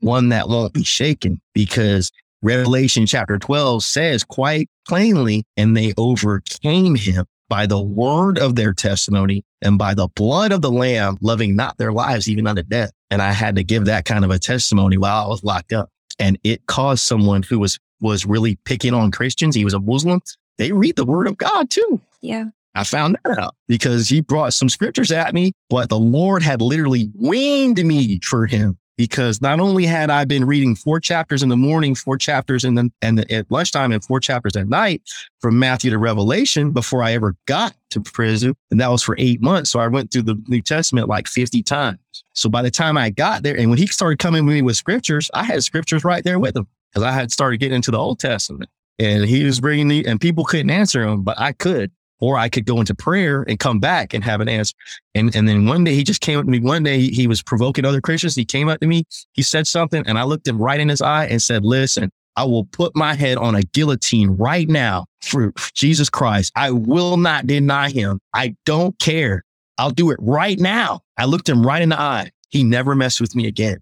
[0.00, 2.10] one that won't be shaken because
[2.42, 8.72] Revelation chapter 12 says quite plainly, and they overcame him by the word of their
[8.72, 12.90] testimony and by the blood of the lamb, loving not their lives even unto death.
[13.10, 15.90] And I had to give that kind of a testimony while I was locked up.
[16.18, 19.54] And it caused someone who was, was really picking on Christians.
[19.54, 20.20] He was a Muslim.
[20.58, 22.00] They read the word of God too.
[22.20, 22.46] Yeah.
[22.74, 26.62] I found that out because he brought some scriptures at me, but the Lord had
[26.62, 31.48] literally weaned me for him because not only had I been reading four chapters in
[31.48, 35.02] the morning, four chapters in the, and the, at lunchtime and four chapters at night
[35.40, 38.54] from Matthew to Revelation before I ever got to prison.
[38.70, 39.70] And that was for eight months.
[39.70, 41.98] So I went through the New Testament like 50 times.
[42.34, 44.76] So by the time I got there and when he started coming with me with
[44.76, 47.98] scriptures, I had scriptures right there with him because I had started getting into the
[47.98, 51.90] Old Testament and he was bringing the, and people couldn't answer him, but I could
[52.22, 54.74] or I could go into prayer and come back and have an answer.
[55.12, 56.60] And, and then one day he just came up to me.
[56.60, 58.36] One day he was provoking other Christians.
[58.36, 59.02] He came up to me.
[59.32, 62.44] He said something and I looked him right in his eye and said, listen, I
[62.44, 66.52] will put my head on a guillotine right now for Jesus Christ.
[66.54, 68.20] I will not deny him.
[68.32, 69.42] I don't care.
[69.76, 71.00] I'll do it right now.
[71.18, 72.30] I looked him right in the eye.
[72.50, 73.78] He never messed with me again.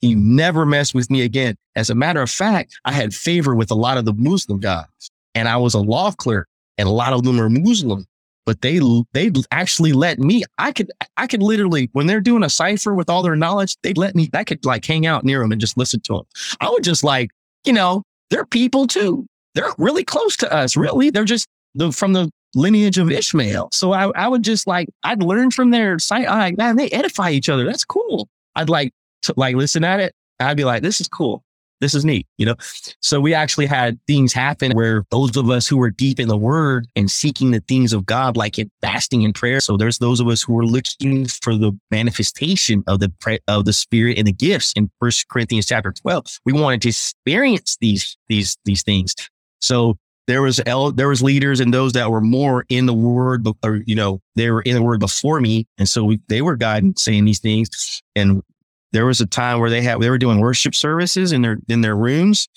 [0.00, 1.56] He never messed with me again.
[1.74, 4.86] As a matter of fact, I had favor with a lot of the Muslim guys
[5.34, 6.46] and I was a law clerk
[6.78, 8.06] and a lot of them are Muslim,
[8.46, 8.80] but they
[9.12, 10.44] they actually let me.
[10.58, 13.92] I could I could literally when they're doing a cipher with all their knowledge, they
[13.94, 14.30] let me.
[14.34, 16.24] I could like hang out near them and just listen to them.
[16.60, 17.30] I would just like
[17.64, 19.26] you know they're people too.
[19.54, 20.76] They're really close to us.
[20.76, 23.68] Really, they're just the from the lineage of Ishmael.
[23.72, 26.26] So I I would just like I'd learn from their site.
[26.26, 27.64] Like man, they edify each other.
[27.64, 28.28] That's cool.
[28.56, 28.92] I'd like
[29.22, 30.14] to like listen at it.
[30.40, 31.44] I'd be like, this is cool
[31.80, 32.56] this is neat, you know?
[33.00, 36.36] So we actually had things happen where those of us who were deep in the
[36.36, 39.60] word and seeking the things of God, like in fasting and prayer.
[39.60, 43.72] So there's those of us who were looking for the manifestation of the, of the
[43.72, 46.40] spirit and the gifts in first Corinthians chapter 12.
[46.44, 49.14] We wanted to experience these, these, these things.
[49.60, 49.96] So
[50.30, 53.80] there was el- there was leaders and those that were more in the word, or
[53.84, 56.94] you know, they were in the word before me, and so we, they were guiding
[56.96, 58.00] saying these things.
[58.14, 58.40] And
[58.92, 61.80] there was a time where they had they were doing worship services in their in
[61.80, 62.48] their rooms,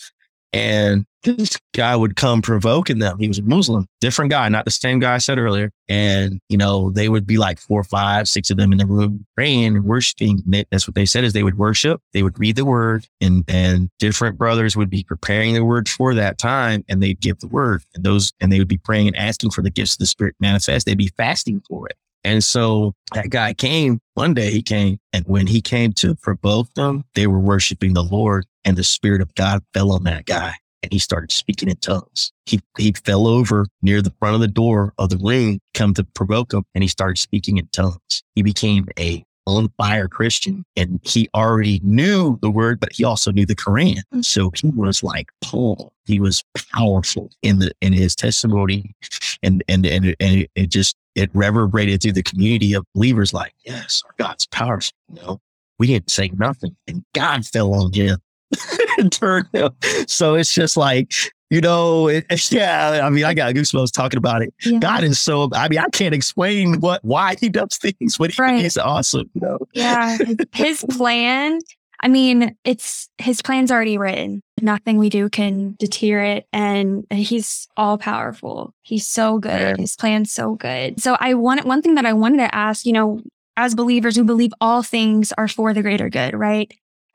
[0.52, 3.18] and this guy would come provoking them.
[3.18, 5.72] He was a Muslim, different guy, not the same guy I said earlier.
[5.88, 9.26] And you know, they would be like four, five, six of them in the room
[9.36, 10.44] praying and worshiping.
[10.70, 13.90] That's what they said is they would worship, they would read the word, and and
[14.00, 17.84] different brothers would be preparing the word for that time, and they'd give the word,
[17.96, 20.36] and those and they would be praying and asking for the gifts of the Spirit
[20.40, 20.86] manifest.
[20.86, 21.98] They'd be fasting for it.
[22.24, 26.74] And so that guy came one day he came and when he came to provoke
[26.76, 30.56] them, they were worshiping the Lord and the spirit of God fell on that guy
[30.82, 32.32] and he started speaking in tongues.
[32.46, 36.04] He, he fell over near the front of the door of the ring, come to
[36.04, 38.24] provoke him and he started speaking in tongues.
[38.36, 43.32] He became a on fire Christian and he already knew the word, but he also
[43.32, 44.02] knew the Quran.
[44.14, 44.24] Mm.
[44.24, 45.94] So he was like Paul.
[46.06, 46.44] He was
[46.74, 48.96] powerful in the, in his testimony
[49.44, 54.02] and, and, and, and it just it reverberated through the community of believers like, yes,
[54.06, 54.94] our God's powerful.
[55.14, 55.42] You know,
[55.80, 58.18] we didn't say nothing and God fell on him
[58.98, 59.72] and turned him.
[60.08, 61.14] So it's just like,
[61.50, 64.54] you know, it, yeah, I mean, I got goosebumps talking about it.
[64.66, 64.80] Yeah.
[64.80, 68.42] God is so, I mean, I can't explain what, why he does things, but he,
[68.42, 68.62] right.
[68.62, 69.60] he's awesome, you know?
[69.74, 70.18] Yeah.
[70.54, 71.60] His plan
[72.04, 74.42] I mean, it's his plan's already written.
[74.62, 76.46] Nothing we do can deter it.
[76.52, 78.74] And he's all powerful.
[78.82, 79.52] He's so good.
[79.52, 79.76] Yeah.
[79.78, 81.02] His plan's so good.
[81.02, 83.22] So I want one thing that I wanted to ask, you know,
[83.56, 86.72] as believers, we believe all things are for the greater good, right?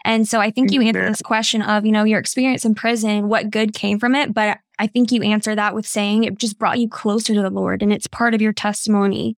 [0.06, 3.28] And so I think you answered this question of, you know, your experience in prison,
[3.28, 4.32] what good came from it.
[4.32, 7.50] But I think you answer that with saying it just brought you closer to the
[7.50, 9.36] Lord and it's part of your testimony.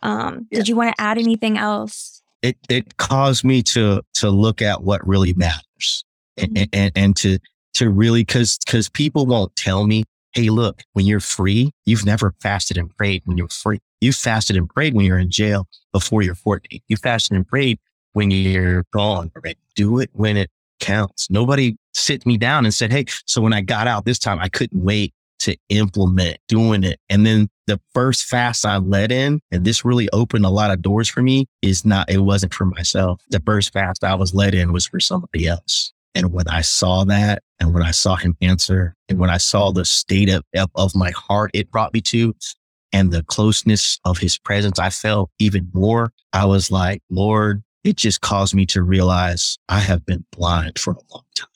[0.00, 0.58] Um, yeah.
[0.58, 2.21] Did you want to add anything else?
[2.42, 6.04] It it caused me to to look at what really matters
[6.36, 6.64] and mm-hmm.
[6.72, 7.38] and, and to
[7.74, 12.34] to really because because people won't tell me hey look when you're free you've never
[12.40, 16.22] fasted and prayed when you're free you fasted and prayed when you're in jail before
[16.22, 17.78] you're 14 you fasted and prayed
[18.12, 19.58] when you're gone right?
[19.74, 23.60] do it when it counts nobody sit me down and said hey so when i
[23.60, 26.98] got out this time i couldn't wait to implement doing it.
[27.08, 30.82] And then the first fast I led in, and this really opened a lot of
[30.82, 33.20] doors for me, is not, it wasn't for myself.
[33.30, 35.92] The first fast I was led in was for somebody else.
[36.14, 39.72] And when I saw that and when I saw him answer and when I saw
[39.72, 42.34] the state of, of my heart it brought me to
[42.92, 46.12] and the closeness of his presence, I felt even more.
[46.34, 50.92] I was like, Lord, it just caused me to realize I have been blind for
[50.92, 51.48] a long time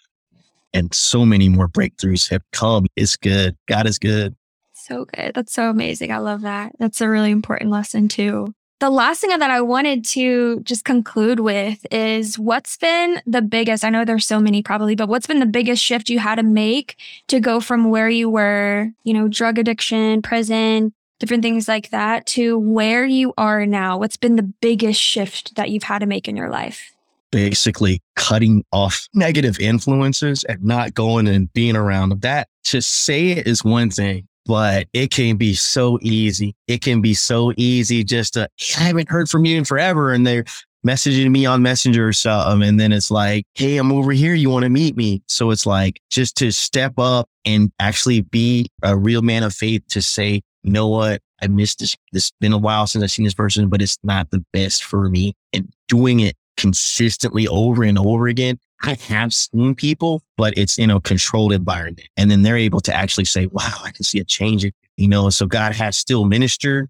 [0.77, 2.87] and so many more breakthroughs have come.
[2.97, 3.57] It's good.
[3.67, 4.37] God is good.
[4.75, 5.33] So good.
[5.35, 6.13] That's so amazing.
[6.13, 6.73] I love that.
[6.79, 8.55] That's a really important lesson too.
[8.79, 13.85] the last thing that I wanted to just conclude with is what's been the biggest,
[13.85, 16.43] I know there's so many probably, but what's been the biggest shift you had to
[16.43, 16.97] make
[17.29, 22.27] to go from where you were, you know, drug addiction, prison, different things like that
[22.27, 23.97] to where you are now?
[23.97, 26.93] What's been the biggest shift that you've had to make in your life?
[27.37, 32.21] Basically, cutting off negative influences and not going and being around them.
[32.21, 36.55] That to say it is one thing, but it can be so easy.
[36.67, 40.15] It can be so easy just to, I haven't heard from you in forever.
[40.15, 40.45] And they're
[40.87, 42.67] messaging me on Messenger or something.
[42.67, 44.33] And then it's like, Hey, I'm over here.
[44.33, 45.23] You want to meet me?
[45.29, 49.83] So it's like just to step up and actually be a real man of faith
[49.89, 51.21] to say, you know what?
[51.43, 51.97] I missed this.
[52.15, 55.11] It's been a while since I've seen this person, but it's not the best for
[55.11, 55.35] me.
[55.53, 58.59] And doing it consistently over and over again.
[58.83, 62.09] I have seen people, but it's in a controlled environment.
[62.17, 64.67] And then they're able to actually say, wow, I can see a change.
[64.97, 66.89] You know, so God has still ministered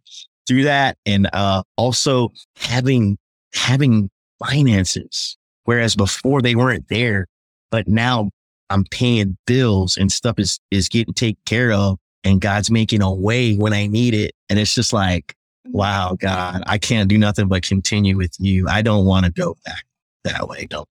[0.49, 0.99] through that.
[1.07, 3.19] And, uh, also having,
[3.55, 4.11] having
[4.45, 7.27] finances, whereas before they weren't there,
[7.71, 8.31] but now
[8.69, 13.13] I'm paying bills and stuff is, is getting taken care of and God's making a
[13.13, 14.33] way when I need it.
[14.51, 15.36] And it's just like,
[15.71, 18.69] wow, God, I can't do nothing but continue with you.
[18.69, 19.85] I don't want to go back
[20.25, 20.67] that way.
[20.67, 20.89] Don't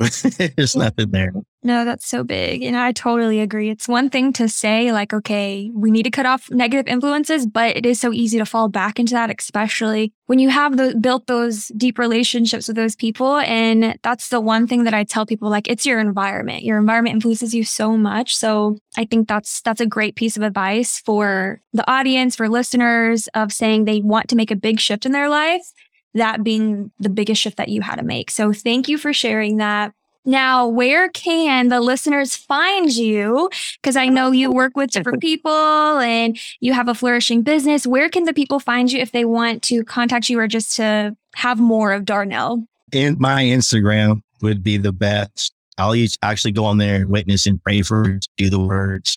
[0.56, 1.32] There's nothing there.
[1.62, 2.62] No, that's so big.
[2.62, 3.68] And I totally agree.
[3.68, 7.76] It's one thing to say, like, okay, we need to cut off negative influences, but
[7.76, 11.26] it is so easy to fall back into that, especially when you have the, built
[11.26, 13.36] those deep relationships with those people.
[13.38, 16.62] And that's the one thing that I tell people, like, it's your environment.
[16.64, 18.34] Your environment influences you so much.
[18.34, 23.28] So I think that's, that's a great piece of advice for the audience, for listeners
[23.34, 25.70] of saying they want to make a big shift in their life
[26.14, 28.30] that being the biggest shift that you had to make.
[28.30, 29.92] So thank you for sharing that.
[30.26, 33.48] Now, where can the listeners find you?
[33.80, 37.86] Because I know you work with different people and you have a flourishing business.
[37.86, 41.16] Where can the people find you if they want to contact you or just to
[41.36, 42.66] have more of Dournell?
[42.92, 45.54] And my Instagram would be the best.
[45.78, 49.16] I'll actually go on there and witness and pray for, do the words,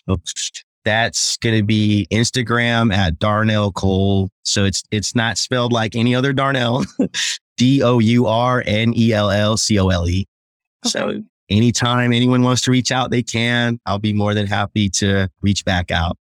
[0.84, 4.30] that's going to be Instagram at Dournell Cole.
[4.42, 6.84] So it's, it's not spelled like any other Darnell,
[7.56, 10.26] D O U R N E L L C O L E.
[10.84, 13.78] So anytime anyone wants to reach out, they can.
[13.86, 16.18] I'll be more than happy to reach back out.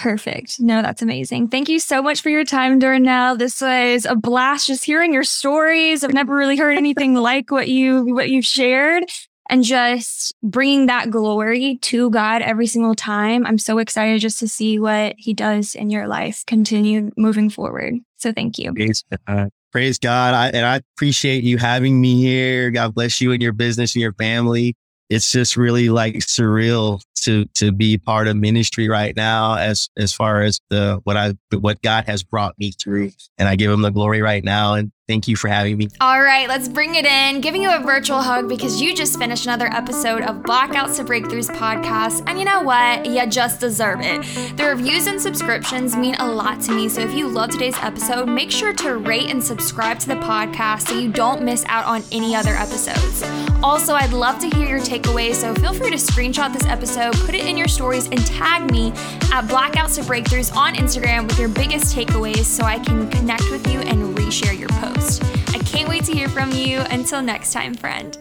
[0.00, 0.58] Perfect.
[0.58, 1.48] No, that's amazing.
[1.48, 3.36] Thank you so much for your time, Dournell.
[3.36, 6.02] This was a blast just hearing your stories.
[6.02, 9.04] I've never really heard anything like what you what you've shared
[9.48, 13.46] and just bringing that glory to God every single time.
[13.46, 17.94] I'm so excited just to see what He does in your life continue moving forward.
[18.16, 18.72] So thank you.
[18.72, 19.50] Praise God.
[19.70, 20.34] Praise God.
[20.34, 22.70] I, and I appreciate you having me here.
[22.70, 24.74] God bless you and your business and your family.
[25.10, 30.12] It's just really like surreal to to be part of ministry right now as as
[30.12, 33.12] far as the what I what God has brought me through.
[33.38, 34.74] And I give him the glory right now.
[34.74, 35.88] And Thank you for having me.
[36.02, 37.40] All right, let's bring it in.
[37.40, 41.48] Giving you a virtual hug because you just finished another episode of Blackouts to Breakthroughs
[41.48, 42.22] podcast.
[42.26, 43.06] And you know what?
[43.06, 44.22] You just deserve it.
[44.58, 46.90] The reviews and subscriptions mean a lot to me.
[46.90, 50.88] So if you love today's episode, make sure to rate and subscribe to the podcast
[50.88, 53.22] so you don't miss out on any other episodes.
[53.62, 55.36] Also, I'd love to hear your takeaways.
[55.36, 58.90] So feel free to screenshot this episode, put it in your stories, and tag me
[59.32, 63.66] at Blackouts to Breakthroughs on Instagram with your biggest takeaways so I can connect with
[63.72, 65.22] you and reshare your post.
[65.54, 66.80] I can't wait to hear from you.
[66.90, 68.16] Until next time, friend.